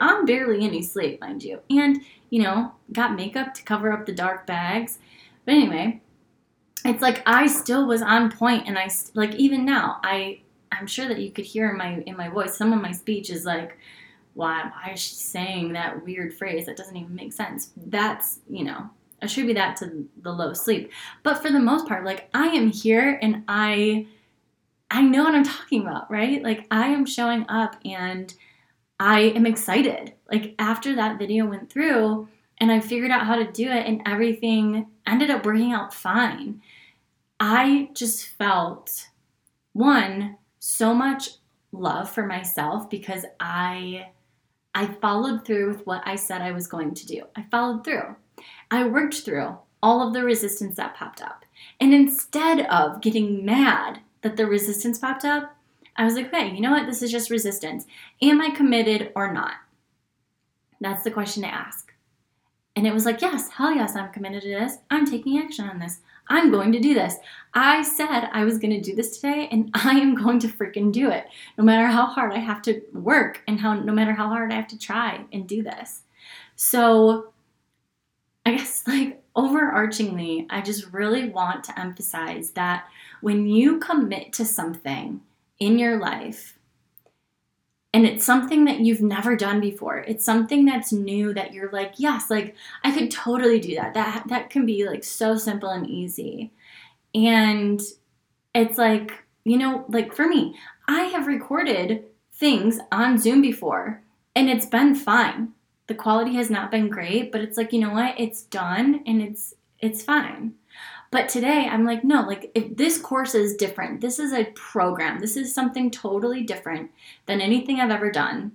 I'm 0.00 0.26
barely 0.26 0.64
any 0.64 0.82
sleep, 0.82 1.20
mind 1.22 1.42
you. 1.42 1.60
And, 1.70 2.02
you 2.28 2.42
know, 2.42 2.72
got 2.92 3.16
makeup 3.16 3.54
to 3.54 3.62
cover 3.62 3.92
up 3.92 4.04
the 4.04 4.12
dark 4.12 4.46
bags. 4.46 4.98
But 5.46 5.54
anyway, 5.54 6.02
it's 6.84 7.00
like 7.00 7.22
I 7.24 7.46
still 7.46 7.86
was 7.86 8.02
on 8.02 8.30
point 8.30 8.64
and 8.66 8.78
I, 8.78 8.90
like, 9.14 9.34
even 9.36 9.64
now, 9.64 10.00
I 10.02 10.40
I'm 10.72 10.86
sure 10.86 11.08
that 11.08 11.18
you 11.18 11.30
could 11.30 11.44
hear 11.44 11.70
in 11.70 11.76
my 11.76 12.02
in 12.06 12.16
my 12.16 12.28
voice, 12.28 12.56
some 12.56 12.72
of 12.72 12.80
my 12.80 12.92
speech 12.92 13.30
is 13.30 13.44
like, 13.44 13.76
why 14.34 14.70
why 14.70 14.92
is 14.92 15.00
she 15.00 15.14
saying 15.14 15.72
that 15.72 16.04
weird 16.04 16.34
phrase 16.34 16.66
that 16.66 16.76
doesn't 16.76 16.96
even 16.96 17.14
make 17.14 17.32
sense? 17.32 17.72
That's, 17.76 18.40
you 18.48 18.64
know, 18.64 18.90
attribute 19.22 19.56
that 19.56 19.76
to 19.76 20.06
the 20.22 20.32
low 20.32 20.52
sleep. 20.52 20.90
But 21.22 21.42
for 21.42 21.50
the 21.50 21.60
most 21.60 21.86
part, 21.86 22.04
like 22.04 22.28
I 22.34 22.48
am 22.48 22.70
here 22.70 23.18
and 23.22 23.44
I 23.48 24.06
I 24.90 25.02
know 25.02 25.24
what 25.24 25.34
I'm 25.34 25.44
talking 25.44 25.82
about, 25.82 26.10
right? 26.10 26.42
Like 26.42 26.66
I 26.70 26.88
am 26.88 27.06
showing 27.06 27.46
up 27.48 27.76
and 27.84 28.32
I 28.98 29.20
am 29.20 29.46
excited. 29.46 30.14
Like 30.30 30.54
after 30.58 30.94
that 30.96 31.18
video 31.18 31.46
went 31.46 31.70
through 31.70 32.28
and 32.58 32.70
I 32.70 32.80
figured 32.80 33.10
out 33.10 33.26
how 33.26 33.36
to 33.36 33.50
do 33.50 33.70
it 33.70 33.86
and 33.86 34.02
everything 34.04 34.86
ended 35.06 35.30
up 35.30 35.46
working 35.46 35.72
out 35.72 35.94
fine. 35.94 36.60
I 37.38 37.88
just 37.94 38.26
felt 38.26 39.08
one 39.72 40.36
so 40.58 40.92
much 40.92 41.30
love 41.72 42.10
for 42.10 42.26
myself 42.26 42.90
because 42.90 43.24
I 43.38 44.08
I 44.74 44.86
followed 44.86 45.44
through 45.44 45.68
with 45.68 45.86
what 45.86 46.02
I 46.06 46.16
said 46.16 46.42
I 46.42 46.52
was 46.52 46.66
going 46.66 46.94
to 46.94 47.06
do. 47.06 47.24
I 47.36 47.44
followed 47.50 47.84
through. 47.84 48.16
I 48.70 48.84
worked 48.86 49.22
through 49.22 49.58
all 49.82 50.06
of 50.06 50.12
the 50.12 50.22
resistance 50.22 50.76
that 50.76 50.94
popped 50.94 51.20
up. 51.22 51.44
And 51.80 51.92
instead 51.92 52.66
of 52.66 53.00
getting 53.00 53.44
mad 53.44 54.00
that 54.22 54.36
the 54.36 54.46
resistance 54.46 54.98
popped 54.98 55.24
up, 55.24 55.56
I 55.96 56.04
was 56.04 56.14
like, 56.14 56.30
hey, 56.32 56.50
you 56.54 56.60
know 56.60 56.70
what? 56.70 56.86
This 56.86 57.02
is 57.02 57.10
just 57.10 57.30
resistance. 57.30 57.86
Am 58.22 58.40
I 58.40 58.50
committed 58.50 59.12
or 59.14 59.32
not? 59.32 59.54
That's 60.80 61.04
the 61.04 61.10
question 61.10 61.42
to 61.42 61.52
ask. 61.52 61.92
And 62.76 62.86
it 62.86 62.94
was 62.94 63.04
like, 63.04 63.20
yes, 63.20 63.50
hell 63.50 63.74
yes, 63.74 63.96
I'm 63.96 64.12
committed 64.12 64.42
to 64.42 64.48
this. 64.48 64.78
I'm 64.90 65.04
taking 65.04 65.38
action 65.38 65.68
on 65.68 65.78
this. 65.78 66.00
I'm 66.30 66.50
going 66.50 66.72
to 66.72 66.80
do 66.80 66.94
this. 66.94 67.16
I 67.52 67.82
said 67.82 68.30
I 68.32 68.44
was 68.44 68.58
going 68.58 68.70
to 68.70 68.80
do 68.80 68.94
this 68.94 69.18
today 69.18 69.48
and 69.50 69.70
I 69.74 69.98
am 69.98 70.14
going 70.14 70.38
to 70.38 70.48
freaking 70.48 70.92
do 70.92 71.10
it. 71.10 71.26
No 71.58 71.64
matter 71.64 71.86
how 71.86 72.06
hard 72.06 72.32
I 72.32 72.38
have 72.38 72.62
to 72.62 72.80
work 72.94 73.42
and 73.46 73.60
how 73.60 73.74
no 73.74 73.92
matter 73.92 74.14
how 74.14 74.28
hard 74.28 74.52
I 74.52 74.56
have 74.56 74.68
to 74.68 74.78
try 74.78 75.26
and 75.32 75.46
do 75.46 75.62
this. 75.62 76.02
So 76.56 77.32
I 78.46 78.52
guess 78.52 78.84
like 78.86 79.22
overarchingly, 79.36 80.46
I 80.48 80.60
just 80.60 80.92
really 80.92 81.28
want 81.28 81.64
to 81.64 81.78
emphasize 81.78 82.52
that 82.52 82.86
when 83.20 83.46
you 83.46 83.78
commit 83.78 84.32
to 84.34 84.44
something 84.44 85.20
in 85.58 85.78
your 85.78 85.98
life, 85.98 86.56
and 87.92 88.06
it's 88.06 88.24
something 88.24 88.64
that 88.66 88.80
you've 88.80 89.00
never 89.00 89.34
done 89.34 89.60
before. 89.60 89.98
It's 89.98 90.24
something 90.24 90.64
that's 90.64 90.92
new 90.92 91.34
that 91.34 91.52
you're 91.52 91.72
like 91.72 91.94
yes 91.96 92.30
like 92.30 92.54
i 92.84 92.92
could 92.92 93.10
totally 93.10 93.58
do 93.60 93.74
that. 93.76 93.94
That 93.94 94.24
that 94.28 94.50
can 94.50 94.66
be 94.66 94.86
like 94.86 95.04
so 95.04 95.36
simple 95.36 95.70
and 95.70 95.88
easy. 95.88 96.52
And 97.14 97.80
it's 98.54 98.78
like 98.78 99.24
you 99.44 99.56
know 99.56 99.84
like 99.88 100.12
for 100.14 100.26
me 100.26 100.54
i 100.88 101.04
have 101.04 101.26
recorded 101.26 102.04
things 102.34 102.78
on 102.92 103.16
zoom 103.16 103.40
before 103.40 104.02
and 104.36 104.48
it's 104.48 104.66
been 104.66 104.94
fine. 104.94 105.52
The 105.86 105.94
quality 105.94 106.34
has 106.34 106.50
not 106.50 106.70
been 106.70 106.88
great 106.88 107.32
but 107.32 107.40
it's 107.40 107.56
like 107.56 107.72
you 107.72 107.80
know 107.80 107.92
what? 107.92 108.18
It's 108.18 108.42
done 108.42 109.02
and 109.06 109.20
it's 109.20 109.54
it's 109.80 110.02
fine 110.02 110.54
but 111.10 111.28
today 111.28 111.66
I'm 111.68 111.84
like, 111.84 112.04
no, 112.04 112.22
like 112.22 112.52
if 112.54 112.76
this 112.76 112.98
course 112.98 113.34
is 113.34 113.56
different, 113.56 114.00
this 114.00 114.18
is 114.18 114.32
a 114.32 114.44
program, 114.54 115.18
this 115.18 115.36
is 115.36 115.54
something 115.54 115.90
totally 115.90 116.42
different 116.42 116.90
than 117.26 117.40
anything 117.40 117.80
I've 117.80 117.90
ever 117.90 118.12
done. 118.12 118.52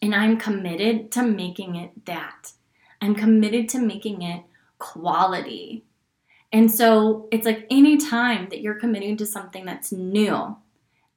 And 0.00 0.14
I'm 0.14 0.38
committed 0.38 1.12
to 1.12 1.22
making 1.22 1.76
it 1.76 2.06
that. 2.06 2.52
I'm 3.02 3.14
committed 3.14 3.68
to 3.70 3.78
making 3.78 4.22
it 4.22 4.42
quality. 4.78 5.84
And 6.52 6.70
so 6.70 7.28
it's 7.30 7.44
like 7.44 7.66
any 7.70 7.98
time 7.98 8.48
that 8.48 8.62
you're 8.62 8.74
committing 8.74 9.16
to 9.18 9.26
something 9.26 9.66
that's 9.66 9.92
new, 9.92 10.56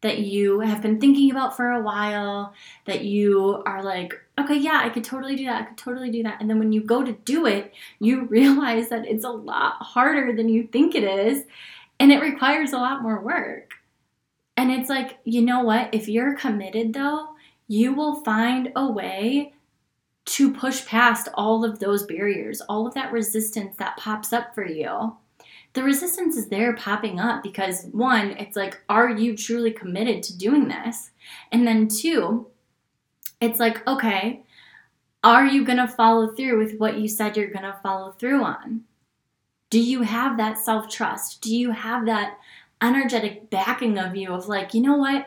that 0.02 0.20
you 0.20 0.60
have 0.60 0.82
been 0.82 1.00
thinking 1.00 1.32
about 1.32 1.56
for 1.56 1.72
a 1.72 1.82
while, 1.82 2.54
that 2.86 3.06
you 3.06 3.64
are 3.66 3.82
like, 3.82 4.14
okay, 4.40 4.58
yeah, 4.58 4.82
I 4.84 4.90
could 4.90 5.04
totally 5.04 5.36
do 5.36 5.46
that. 5.46 5.62
I 5.62 5.66
could 5.66 5.78
totally 5.78 6.12
do 6.12 6.24
that. 6.24 6.40
And 6.40 6.50
then 6.50 6.60
when 6.60 6.72
you 6.72 6.82
go 6.82 7.04
to 7.04 7.12
do 7.12 7.46
it, 7.46 7.74
you 8.00 8.25
realize 8.30 8.90
that 8.90 9.06
it's 9.08 9.25
a 9.25 9.30
lot 9.30 9.75
harder 9.82 10.36
than 10.36 10.50
you 10.50 10.68
think 10.68 10.96
it 10.96 11.03
is, 11.03 11.46
and 12.00 12.12
it 12.12 12.22
requires 12.22 12.74
a 12.74 12.77
lot 12.77 13.01
more 13.01 13.20
work. 13.20 13.74
And 14.55 14.72
it's 14.72 14.90
like, 14.90 15.18
you 15.24 15.42
know 15.42 15.64
what? 15.64 15.94
If 15.94 16.07
you're 16.07 16.36
committed 16.36 16.94
though, 16.94 17.29
you 17.68 17.94
will 17.94 18.24
find 18.24 18.72
a 18.75 18.90
way 18.90 19.53
to 20.25 20.53
push 20.53 20.86
past 20.86 21.27
all 21.34 21.66
of 21.66 21.79
those 21.79 22.05
barriers, 22.05 22.62
all 22.62 22.86
of 22.86 22.94
that 22.94 23.12
resistance 23.12 23.75
that 23.77 23.98
pops 23.98 24.31
up 24.31 24.53
for 24.53 24.66
you 24.66 25.18
the 25.74 25.84
resistance 25.84 26.38
is 26.38 26.48
there 26.48 26.74
popping 26.75 27.20
up 27.20 27.42
because 27.42 27.86
one, 27.92 28.31
it's 28.31 28.55
like, 28.55 28.79
are 28.90 29.10
you 29.10 29.36
truly 29.36 29.72
committed 29.72 30.22
to 30.24 30.38
doing 30.38 30.68
this? 30.68 31.10
And 31.51 31.68
then 31.68 31.88
two, 31.88 32.48
it's 33.44 33.60
like, 33.60 33.86
okay, 33.88 34.44
are 35.24 35.46
you 35.46 35.64
going 35.66 35.77
to 35.77 35.88
follow 35.88 36.27
through 36.27 36.58
with 36.60 36.79
what 36.79 36.98
you 37.00 37.08
said 37.08 37.38
you're 37.38 37.48
going 37.48 37.64
to 37.64 37.79
follow 37.84 38.12
through 38.12 38.44
on? 38.44 38.84
Do 39.70 39.79
you 39.79 40.01
have 40.01 40.38
that 40.38 40.60
self 40.60 40.90
trust? 40.90 41.42
Do 41.42 41.56
you 41.56 41.72
have 41.72 42.06
that 42.06 42.38
energetic 42.82 43.50
backing 43.50 43.98
of 43.98 44.16
you 44.16 44.34
of 44.34 44.48
like, 44.48 44.74
you 44.74 44.82
know 44.82 44.98
what? 44.98 45.25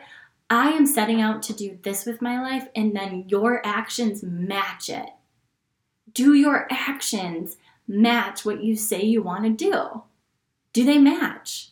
I 0.49 0.69
am 0.69 0.85
setting 0.85 1.19
out 1.19 1.41
to 1.43 1.53
do 1.53 1.77
this 1.81 2.05
with 2.05 2.21
my 2.21 2.41
life, 2.41 2.69
and 2.73 2.95
then 2.95 3.25
your 3.27 3.65
actions 3.65 4.23
match 4.23 4.89
it. 4.89 5.09
Do 6.13 6.33
your 6.33 6.67
actions 6.71 7.57
match 7.85 8.45
what 8.45 8.63
you 8.63 8.75
say 8.77 9.03
you 9.03 9.21
want 9.21 9.43
to 9.43 9.49
do? 9.49 10.03
Do 10.71 10.85
they 10.85 10.97
match? 10.97 11.71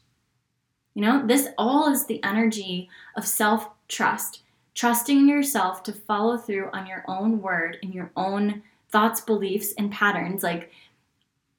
You 0.93 1.03
know, 1.03 1.25
this 1.25 1.47
all 1.58 1.91
is 1.91 2.05
the 2.05 2.21
energy 2.23 2.89
of 3.15 3.25
self 3.25 3.69
trust, 3.88 4.41
trusting 4.75 5.17
in 5.17 5.27
yourself 5.27 5.81
to 5.83 5.93
follow 5.93 6.38
through 6.38 6.69
on 6.73 6.85
your 6.85 7.03
own 7.07 7.41
word 7.41 7.77
and 7.81 7.93
your 7.93 8.11
own 8.15 8.61
thoughts, 8.89 9.21
beliefs, 9.21 9.73
and 9.77 9.91
patterns. 9.91 10.43
Like, 10.43 10.71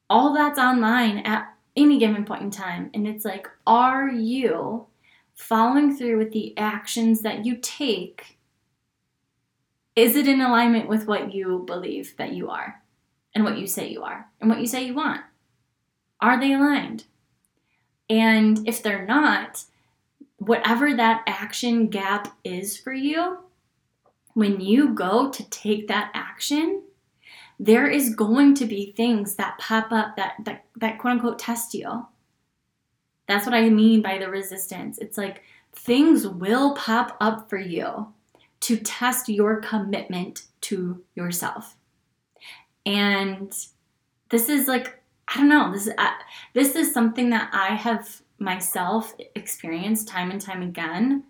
all 0.09 0.33
that's 0.33 0.59
online 0.59 1.19
at 1.19 1.53
any 1.77 1.99
given 1.99 2.25
point 2.25 2.43
in 2.43 2.51
time. 2.51 2.91
And 2.95 3.07
it's 3.07 3.25
like, 3.25 3.49
are 3.67 4.09
you 4.09 4.87
following 5.35 5.97
through 5.97 6.19
with 6.19 6.33
the 6.33 6.57
actions 6.57 7.23
that 7.23 7.45
you 7.45 7.57
take? 7.57 8.39
Is 9.97 10.15
it 10.15 10.29
in 10.29 10.41
alignment 10.41 10.89
with 10.89 11.07
what 11.07 11.35
you 11.35 11.65
believe 11.67 12.17
that 12.19 12.33
you 12.33 12.51
are 12.51 12.83
and 13.35 13.45
what 13.45 13.59
you 13.59 13.67
say 13.67 13.89
you 13.89 14.03
are 14.03 14.29
and 14.41 14.49
what 14.49 14.61
you 14.61 14.67
say 14.67 14.85
you 14.85 14.95
want? 14.95 15.23
Are 16.21 16.39
they 16.39 16.53
aligned? 16.53 17.05
And 18.09 18.67
if 18.69 18.83
they're 18.83 19.07
not, 19.07 19.65
whatever 20.47 20.95
that 20.95 21.23
action 21.27 21.89
gap 21.89 22.37
is 22.45 22.77
for 22.77 22.93
you, 22.93 23.39
when 24.35 24.61
you 24.61 24.95
go 24.95 25.31
to 25.31 25.51
take 25.51 25.89
that 25.89 26.11
action, 26.15 26.83
there 27.59 27.87
is 27.87 28.15
going 28.15 28.55
to 28.55 28.67
be 28.67 28.93
things 28.93 29.35
that 29.37 29.59
pop 29.59 29.91
up 29.91 30.17
that 30.17 30.35
that, 30.45 30.65
that 30.77 30.99
quote 30.99 31.15
unquote 31.15 31.39
test 31.39 31.75
you. 31.75 32.07
That's 33.27 33.45
what 33.45 33.55
I 33.55 33.71
mean 33.71 34.03
by 34.03 34.19
the 34.19 34.31
resistance. 34.31 34.99
It's 34.99 35.19
like 35.19 35.43
things 35.75 36.29
will 36.29 36.75
pop 36.75 37.17
up 37.21 37.51
for 37.51 37.59
you 37.59 38.13
to 38.61 38.77
test 38.77 39.29
your 39.29 39.61
commitment 39.61 40.45
to 40.63 41.03
yourself. 41.15 41.77
And 42.85 43.53
this 44.31 44.49
is 44.49 44.69
like 44.69 45.03
I 45.29 45.39
don't 45.39 45.49
know. 45.49 45.73
This 45.73 45.89
is 45.89 45.95
uh, 45.99 46.11
this 46.55 46.77
is 46.77 46.93
something 46.93 47.31
that 47.31 47.51
I 47.53 47.75
have 47.75 48.23
myself 48.39 49.15
experienced 49.35 50.09
time 50.09 50.31
and 50.31 50.41
time 50.41 50.63
again. 50.63 51.25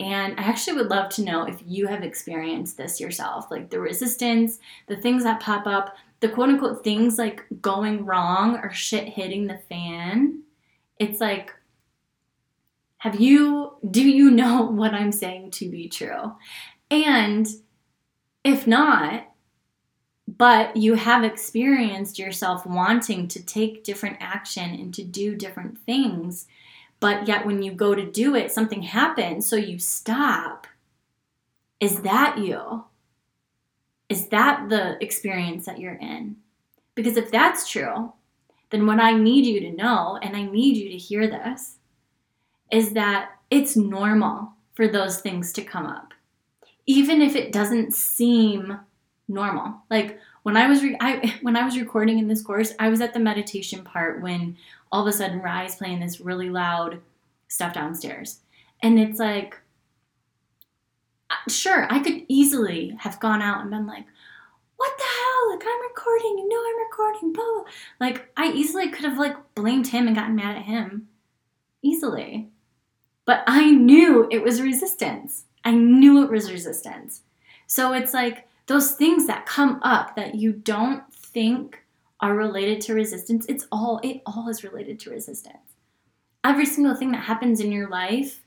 And 0.00 0.38
I 0.40 0.44
actually 0.44 0.76
would 0.78 0.88
love 0.88 1.10
to 1.10 1.22
know 1.22 1.44
if 1.44 1.62
you 1.66 1.86
have 1.86 2.02
experienced 2.02 2.76
this 2.76 3.00
yourself, 3.00 3.50
like 3.50 3.68
the 3.68 3.80
resistance, 3.80 4.58
the 4.88 4.96
things 4.96 5.24
that 5.24 5.40
pop 5.40 5.66
up, 5.66 5.94
the 6.20 6.28
quote 6.28 6.48
unquote 6.48 6.82
things 6.82 7.18
like 7.18 7.44
going 7.60 8.06
wrong 8.06 8.56
or 8.56 8.72
shit 8.72 9.08
hitting 9.08 9.46
the 9.46 9.60
fan. 9.68 10.42
It's 10.98 11.20
like, 11.20 11.52
have 12.98 13.20
you, 13.20 13.74
do 13.90 14.02
you 14.08 14.30
know 14.30 14.62
what 14.62 14.94
I'm 14.94 15.12
saying 15.12 15.50
to 15.52 15.70
be 15.70 15.88
true? 15.88 16.32
And 16.90 17.46
if 18.42 18.66
not, 18.66 19.29
but 20.40 20.74
you 20.74 20.94
have 20.94 21.22
experienced 21.22 22.18
yourself 22.18 22.64
wanting 22.64 23.28
to 23.28 23.44
take 23.44 23.84
different 23.84 24.16
action 24.20 24.70
and 24.70 24.94
to 24.94 25.04
do 25.04 25.36
different 25.36 25.76
things 25.84 26.46
but 26.98 27.28
yet 27.28 27.44
when 27.44 27.62
you 27.62 27.72
go 27.72 27.94
to 27.94 28.10
do 28.10 28.34
it 28.34 28.50
something 28.50 28.82
happens 28.82 29.46
so 29.46 29.56
you 29.56 29.78
stop. 29.78 30.66
Is 31.78 32.00
that 32.00 32.38
you? 32.38 32.84
Is 34.08 34.28
that 34.28 34.70
the 34.70 35.02
experience 35.02 35.66
that 35.66 35.78
you're 35.78 35.94
in? 35.94 36.36
Because 36.94 37.18
if 37.18 37.30
that's 37.30 37.70
true 37.70 38.12
then 38.70 38.86
what 38.86 39.00
i 39.00 39.12
need 39.12 39.44
you 39.44 39.60
to 39.60 39.72
know 39.72 40.18
and 40.22 40.36
i 40.36 40.42
need 40.42 40.76
you 40.76 40.88
to 40.88 40.96
hear 40.96 41.26
this 41.26 41.76
is 42.72 42.92
that 42.92 43.32
it's 43.50 43.76
normal 43.76 44.52
for 44.74 44.86
those 44.86 45.20
things 45.20 45.52
to 45.52 45.62
come 45.62 45.86
up. 45.86 46.14
Even 46.86 47.20
if 47.20 47.34
it 47.34 47.52
doesn't 47.52 47.94
seem 47.94 48.78
normal. 49.30 49.82
Like 49.90 50.18
when 50.42 50.56
I 50.56 50.68
was 50.68 50.82
re- 50.82 50.96
I 51.00 51.38
when 51.42 51.56
I 51.56 51.64
was 51.64 51.78
recording 51.78 52.18
in 52.18 52.28
this 52.28 52.42
course, 52.42 52.72
I 52.78 52.88
was 52.88 53.00
at 53.00 53.14
the 53.14 53.20
meditation 53.20 53.84
part 53.84 54.22
when 54.22 54.56
all 54.92 55.02
of 55.02 55.08
a 55.08 55.12
sudden 55.12 55.40
Ryan's 55.40 55.76
playing 55.76 56.00
this 56.00 56.20
really 56.20 56.50
loud 56.50 57.00
stuff 57.48 57.74
downstairs. 57.74 58.40
And 58.82 58.98
it's 58.98 59.18
like, 59.18 59.58
sure, 61.48 61.86
I 61.92 62.00
could 62.00 62.24
easily 62.28 62.96
have 63.00 63.20
gone 63.20 63.42
out 63.42 63.60
and 63.60 63.70
been 63.70 63.86
like, 63.86 64.06
what 64.76 64.96
the 64.96 65.04
hell? 65.04 65.50
Like, 65.50 65.62
I'm 65.66 65.82
recording. 65.82 66.38
You 66.38 66.48
know 66.48 66.56
I'm 66.56 66.78
recording. 66.86 67.32
Blah. 67.34 67.64
Like, 68.00 68.30
I 68.36 68.50
easily 68.52 68.88
could 68.88 69.04
have, 69.04 69.18
like, 69.18 69.36
blamed 69.54 69.88
him 69.88 70.06
and 70.06 70.16
gotten 70.16 70.34
mad 70.34 70.56
at 70.56 70.62
him. 70.62 71.08
Easily. 71.82 72.48
But 73.26 73.44
I 73.46 73.70
knew 73.70 74.26
it 74.30 74.42
was 74.42 74.62
resistance. 74.62 75.44
I 75.64 75.72
knew 75.72 76.24
it 76.24 76.30
was 76.30 76.50
resistance. 76.50 77.22
So 77.66 77.92
it's 77.92 78.14
like 78.14 78.48
those 78.70 78.92
things 78.92 79.26
that 79.26 79.46
come 79.46 79.80
up 79.82 80.14
that 80.14 80.36
you 80.36 80.52
don't 80.52 81.02
think 81.12 81.82
are 82.20 82.36
related 82.36 82.80
to 82.80 82.94
resistance, 82.94 83.44
it's 83.48 83.66
all, 83.72 83.98
it 84.04 84.22
all 84.24 84.48
is 84.48 84.62
related 84.62 85.00
to 85.00 85.10
resistance. 85.10 85.74
Every 86.44 86.66
single 86.66 86.94
thing 86.94 87.10
that 87.10 87.24
happens 87.24 87.58
in 87.58 87.72
your 87.72 87.88
life 87.88 88.42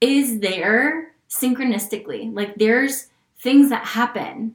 is 0.00 0.38
there 0.38 1.12
synchronistically. 1.28 2.32
Like 2.32 2.54
there's 2.54 3.08
things 3.40 3.68
that 3.70 3.84
happen 3.84 4.54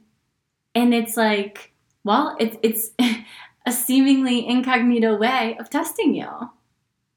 and 0.74 0.94
it's 0.94 1.18
like, 1.18 1.72
well, 2.02 2.34
it's 2.40 2.56
it's 2.62 2.90
a 3.66 3.72
seemingly 3.72 4.48
incognito 4.48 5.18
way 5.18 5.54
of 5.60 5.68
testing 5.68 6.14
you, 6.14 6.50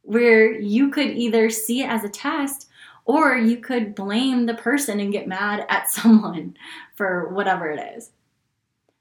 where 0.01 0.51
you 0.51 0.89
could 0.89 1.11
either 1.11 1.49
see 1.49 1.83
it 1.83 1.89
as 1.89 2.03
a 2.03 2.09
test 2.09 2.66
or 3.07 3.37
you 3.37 3.57
could 3.57 3.95
blame 3.95 4.45
the 4.45 4.53
person 4.53 4.99
and 4.99 5.13
get 5.13 5.27
mad 5.27 5.65
at 5.69 5.89
someone 5.89 6.55
for 6.93 7.29
whatever 7.29 7.71
it 7.71 7.97
is. 7.97 8.11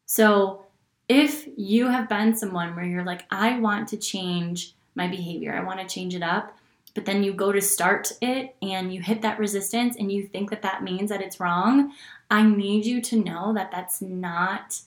So, 0.07 0.63
if 1.09 1.47
you 1.57 1.89
have 1.89 2.09
been 2.09 2.35
someone 2.35 2.75
where 2.75 2.85
you're 2.85 3.05
like, 3.05 3.27
I 3.31 3.61
want 3.61 3.89
to 3.89 3.97
change 3.97 4.75
my 4.97 5.07
behavior, 5.07 5.55
I 5.55 5.63
want 5.63 5.79
to 5.79 5.87
change 5.87 6.17
it 6.17 6.23
up, 6.23 6.57
but 6.95 7.05
then 7.05 7.23
you 7.23 7.33
go 7.33 7.53
to 7.53 7.61
start 7.61 8.11
it 8.21 8.57
and 8.61 8.93
you 8.93 9.01
hit 9.01 9.23
that 9.23 9.39
resistance 9.39 9.95
and 9.97 10.11
you 10.11 10.27
think 10.27 10.51
that 10.51 10.63
that 10.63 10.83
means 10.83 11.11
that 11.11 11.21
it's 11.21 11.39
wrong, 11.39 11.93
I 12.29 12.43
need 12.43 12.87
you 12.87 13.01
to 13.03 13.23
know 13.23 13.53
that 13.55 13.71
that's 13.71 14.03
not 14.03 14.81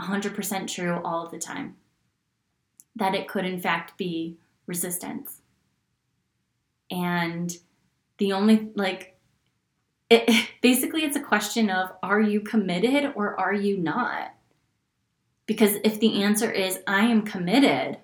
100% 0.00 0.66
true 0.66 1.00
all 1.04 1.24
of 1.24 1.30
the 1.30 1.38
time. 1.38 1.76
That 2.96 3.14
it 3.14 3.28
could, 3.28 3.44
in 3.44 3.60
fact, 3.60 3.96
be 3.96 4.38
resistance. 4.66 5.40
And 6.90 7.56
the 8.18 8.32
only, 8.32 8.70
like, 8.74 9.18
it, 10.10 10.48
basically, 10.62 11.02
it's 11.04 11.16
a 11.16 11.20
question 11.20 11.70
of 11.70 11.90
are 12.02 12.20
you 12.20 12.40
committed 12.40 13.12
or 13.14 13.38
are 13.38 13.54
you 13.54 13.78
not? 13.78 14.34
Because 15.46 15.76
if 15.82 15.98
the 15.98 16.22
answer 16.22 16.50
is 16.50 16.80
I 16.86 17.06
am 17.06 17.22
committed, 17.22 17.98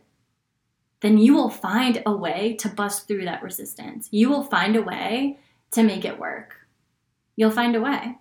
then 1.01 1.19
you 1.19 1.35
will 1.35 1.51
find 1.51 2.03
a 2.07 2.17
way 2.17 2.57
to 2.61 2.69
bust 2.71 3.07
through 3.07 3.27
that 3.27 3.43
resistance. 3.43 4.09
You 4.11 4.31
will 4.31 4.45
find 4.45 4.75
a 4.75 4.83
way 4.83 5.39
to 5.73 5.83
make 5.83 6.07
it 6.07 6.19
work. 6.19 6.55
You'll 7.37 7.51
find 7.51 7.77
a 7.77 7.81
way. 7.81 8.17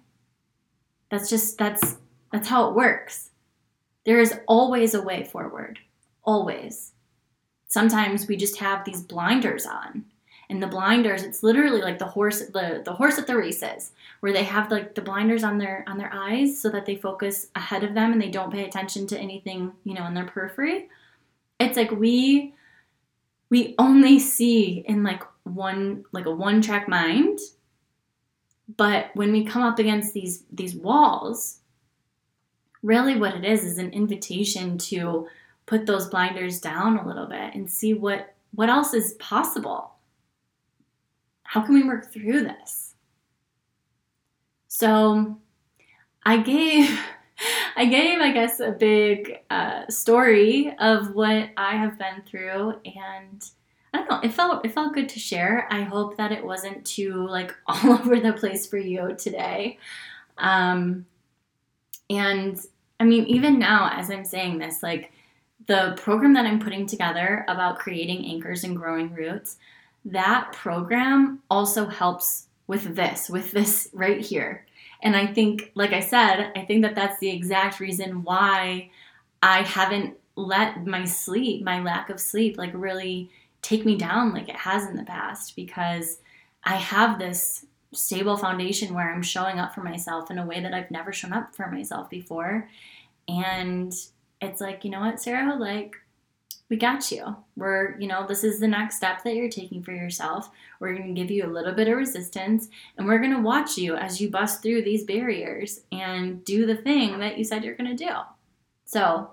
That's 1.10 1.30
just 1.30 1.58
that's 1.58 1.98
that's 2.32 2.50
how 2.50 2.68
it 2.68 2.76
works. 2.76 3.30
There 4.06 4.20
is 4.20 4.38
always 4.48 4.94
a 4.94 5.02
way 5.02 5.24
forward. 5.24 5.80
Always. 6.24 6.92
Sometimes 7.68 8.28
we 8.28 8.36
just 8.36 8.58
have 8.58 8.84
these 8.84 9.02
blinders 9.02 9.66
on. 9.66 10.06
And 10.50 10.62
the 10.62 10.68
blinders, 10.68 11.24
it's 11.24 11.42
literally 11.42 11.82
like 11.82 12.00
the 12.00 12.06
horse 12.06 12.40
the, 12.40 12.82
the 12.84 12.94
horse 12.94 13.18
at 13.18 13.28
the 13.28 13.38
races, 13.38 13.92
where 14.20 14.34
they 14.34 14.44
have 14.44 14.70
like 14.72 14.96
the 14.96 15.02
blinders 15.02 15.44
on 15.44 15.58
their 15.58 15.84
on 15.88 15.98
their 15.98 16.14
eyes 16.14 16.60
so 16.60 16.70
that 16.70 16.86
they 16.86 16.96
focus 16.96 17.48
ahead 17.56 17.84
of 17.84 17.94
them 17.94 18.12
and 18.12 18.22
they 18.22 18.30
don't 18.30 18.54
pay 18.54 18.66
attention 18.66 19.08
to 19.08 19.18
anything, 19.18 19.72
you 19.84 19.94
know, 19.94 20.06
in 20.06 20.14
their 20.14 20.26
periphery. 20.26 20.90
It's 21.60 21.78
like 21.78 21.92
we 21.92 22.54
we 23.50 23.76
only 23.78 24.20
see 24.20 24.84
in 24.88 25.04
like 25.04 25.24
one 25.44 26.06
like 26.12 26.26
a 26.26 26.32
one 26.32 26.62
track 26.62 26.88
mind 26.88 27.40
but 28.78 29.10
when 29.14 29.32
we 29.32 29.44
come 29.44 29.62
up 29.62 29.80
against 29.80 30.14
these 30.14 30.44
these 30.52 30.76
walls, 30.76 31.60
really 32.82 33.16
what 33.18 33.36
it 33.36 33.44
is 33.44 33.64
is 33.64 33.78
an 33.78 33.92
invitation 33.92 34.78
to 34.78 35.28
put 35.66 35.86
those 35.86 36.08
blinders 36.08 36.60
down 36.60 36.98
a 36.98 37.08
little 37.08 37.28
bit 37.28 37.54
and 37.54 37.70
see 37.70 37.94
what 37.94 38.34
what 38.54 38.70
else 38.70 38.94
is 38.94 39.14
possible. 39.14 39.93
How 41.54 41.62
can 41.62 41.76
we 41.76 41.84
work 41.84 42.12
through 42.12 42.46
this? 42.46 42.96
So, 44.68 45.38
I 46.26 46.38
gave 46.38 47.00
I 47.76 47.86
gave, 47.86 48.20
I 48.20 48.32
guess, 48.32 48.60
a 48.60 48.72
big 48.72 49.38
uh, 49.52 49.88
story 49.88 50.74
of 50.80 51.14
what 51.14 51.52
I 51.56 51.76
have 51.76 52.00
been 52.00 52.24
through, 52.26 52.80
and 52.86 53.48
I 53.94 54.00
don't 54.00 54.10
know. 54.10 54.20
It 54.24 54.34
felt 54.34 54.66
it 54.66 54.72
felt 54.72 54.96
good 54.96 55.08
to 55.10 55.20
share. 55.20 55.68
I 55.70 55.84
hope 55.84 56.18
that 56.18 56.32
it 56.32 56.44
wasn't 56.44 56.88
too 56.88 57.28
like 57.28 57.56
all 57.68 57.92
over 57.92 58.20
the 58.20 58.34
place 58.34 58.66
for 58.66 58.80
you 58.80 59.16
today. 59.16 59.78
Um, 60.40 61.06
and 62.10 62.60
I 63.00 63.04
mean, 63.04 63.26
even 63.26 63.60
now, 63.60 63.92
as 63.94 64.10
I'm 64.10 64.26
saying 64.26 64.58
this, 64.58 64.82
like 64.82 65.12
the 65.68 65.94
program 65.98 66.34
that 66.34 66.48
I'm 66.48 66.60
putting 66.60 66.88
together 66.88 67.46
about 67.48 67.78
creating 67.78 68.26
anchors 68.26 68.64
and 68.64 68.76
growing 68.76 69.14
roots, 69.14 69.58
that 70.06 70.52
program 70.54 71.42
also 71.50 71.88
helps 71.88 72.48
with 72.68 72.96
this, 72.96 73.30
with 73.30 73.52
this 73.52 73.90
right 73.94 74.22
here. 74.22 74.66
And 75.02 75.16
I 75.16 75.28
think, 75.28 75.72
like 75.76 75.92
I 75.92 76.00
said, 76.00 76.52
I 76.56 76.66
think 76.66 76.82
that 76.84 76.96
that's 76.96 77.20
the 77.20 77.30
exact 77.30 77.80
reason 77.80 78.24
why 78.24 78.90
I 79.42 79.64
haven't 79.64 80.16
let 80.36 80.86
my 80.86 81.06
sleep, 81.06 81.64
my 81.64 81.82
lack 81.82 82.10
of 82.10 82.20
sleep, 82.20 82.58
like 82.58 82.72
really 82.74 83.30
take 83.62 83.86
me 83.86 83.98
down 83.98 84.34
like 84.34 84.50
it 84.50 84.56
has 84.56 84.88
in 84.88 84.96
the 84.96 85.04
past 85.04 85.56
because 85.56 86.20
I 86.64 86.76
have 86.76 87.20
this 87.20 87.66
stable 87.94 88.38
foundation 88.38 88.94
where 88.94 89.14
I'm 89.14 89.22
showing 89.22 89.60
up 89.60 89.76
for 89.76 89.84
myself 89.84 90.32
in 90.32 90.38
a 90.38 90.46
way 90.46 90.62
that 90.62 90.74
I've 90.74 90.92
never 90.92 91.14
shown 91.14 91.34
up 91.34 91.56
for 91.56 91.70
myself 91.70 92.10
before. 92.10 92.70
And 93.28 93.94
it's 94.42 94.62
like, 94.62 94.84
you 94.84 94.92
know 94.92 95.02
what, 95.02 95.22
Sarah, 95.22 95.56
like, 95.56 95.96
we 96.70 96.78
got 96.78 97.12
you. 97.12 97.36
We're, 97.56 97.98
you 98.00 98.08
know, 98.08 98.26
this 98.26 98.44
is 98.44 98.60
the 98.60 98.68
next 98.68 98.98
step 98.98 99.24
that 99.24 99.36
you're 99.36 99.50
taking 99.50 99.84
for 99.84 99.92
yourself. 99.92 100.50
We're 100.80 100.96
going 100.96 101.14
to 101.14 101.22
give 101.22 101.30
you 101.30 101.46
a 101.46 101.52
little 101.52 101.74
bit 101.74 101.88
of 101.88 101.98
resistance 101.98 102.70
and 102.98 103.08
we're 103.08 103.20
going 103.20 103.34
to 103.34 103.42
watch 103.42 103.78
you 103.78 103.96
as 103.96 104.20
you 104.20 104.30
bust 104.30 104.62
through 104.62 104.84
these 104.84 105.04
barriers 105.04 105.82
and 105.92 106.44
do 106.46 106.66
the 106.66 106.76
thing 106.76 107.20
that 107.20 107.38
you 107.38 107.44
said 107.44 107.64
you're 107.64 107.76
going 107.76 107.96
to 107.96 108.06
do. 108.06 108.12
So, 108.86 109.32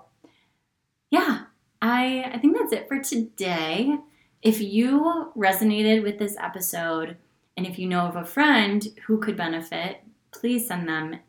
yeah, 1.09 1.43
I 1.81 2.31
I 2.33 2.37
think 2.37 2.57
that's 2.57 2.73
it 2.73 2.87
for 2.87 2.99
today. 2.99 3.97
If 4.41 4.59
you 4.61 5.31
resonated 5.35 6.03
with 6.03 6.19
this 6.19 6.35
episode 6.39 7.17
and 7.57 7.67
if 7.67 7.77
you 7.77 7.87
know 7.87 8.07
of 8.07 8.15
a 8.15 8.25
friend 8.25 8.87
who 9.05 9.19
could 9.19 9.37
benefit, 9.37 10.01
please 10.31 10.67
send 10.67 10.87
them 10.87 11.19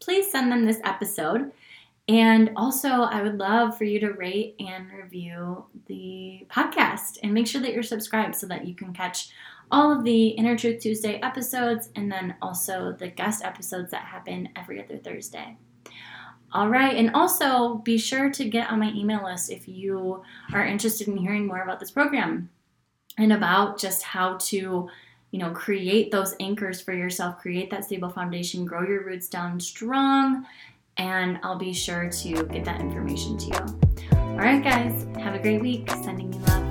please 0.00 0.30
send 0.30 0.52
them 0.52 0.64
this 0.64 0.80
episode. 0.84 1.52
And 2.10 2.50
also, 2.56 2.88
I 2.88 3.22
would 3.22 3.38
love 3.38 3.78
for 3.78 3.84
you 3.84 4.00
to 4.00 4.10
rate 4.10 4.56
and 4.58 4.90
review 4.90 5.66
the 5.86 6.44
podcast 6.50 7.18
and 7.22 7.32
make 7.32 7.46
sure 7.46 7.60
that 7.60 7.72
you're 7.72 7.84
subscribed 7.84 8.34
so 8.34 8.48
that 8.48 8.66
you 8.66 8.74
can 8.74 8.92
catch 8.92 9.30
all 9.70 9.96
of 9.96 10.02
the 10.02 10.30
Inner 10.30 10.58
Truth 10.58 10.82
Tuesday 10.82 11.20
episodes 11.20 11.88
and 11.94 12.10
then 12.10 12.34
also 12.42 12.96
the 12.98 13.06
guest 13.06 13.44
episodes 13.44 13.92
that 13.92 14.02
happen 14.02 14.48
every 14.56 14.82
other 14.82 14.98
Thursday. 14.98 15.56
All 16.52 16.68
right, 16.68 16.96
and 16.96 17.14
also 17.14 17.76
be 17.76 17.96
sure 17.96 18.28
to 18.28 18.44
get 18.44 18.72
on 18.72 18.80
my 18.80 18.90
email 18.90 19.22
list 19.22 19.48
if 19.48 19.68
you 19.68 20.24
are 20.52 20.66
interested 20.66 21.06
in 21.06 21.16
hearing 21.16 21.46
more 21.46 21.62
about 21.62 21.78
this 21.78 21.92
program 21.92 22.50
and 23.18 23.32
about 23.32 23.78
just 23.78 24.02
how 24.02 24.36
to, 24.38 24.90
you 25.30 25.38
know, 25.38 25.52
create 25.52 26.10
those 26.10 26.34
anchors 26.40 26.80
for 26.80 26.92
yourself, 26.92 27.38
create 27.38 27.70
that 27.70 27.84
stable 27.84 28.10
foundation, 28.10 28.64
grow 28.64 28.82
your 28.82 29.04
roots 29.04 29.28
down 29.28 29.60
strong, 29.60 30.44
and 31.00 31.40
I'll 31.42 31.56
be 31.56 31.72
sure 31.72 32.10
to 32.10 32.44
get 32.44 32.64
that 32.66 32.80
information 32.80 33.38
to 33.38 33.46
you. 33.46 34.18
All 34.18 34.36
right, 34.36 34.62
guys, 34.62 35.06
have 35.18 35.34
a 35.34 35.38
great 35.38 35.62
week. 35.62 35.90
Sending 35.90 36.30
you 36.32 36.38
love. 36.40 36.69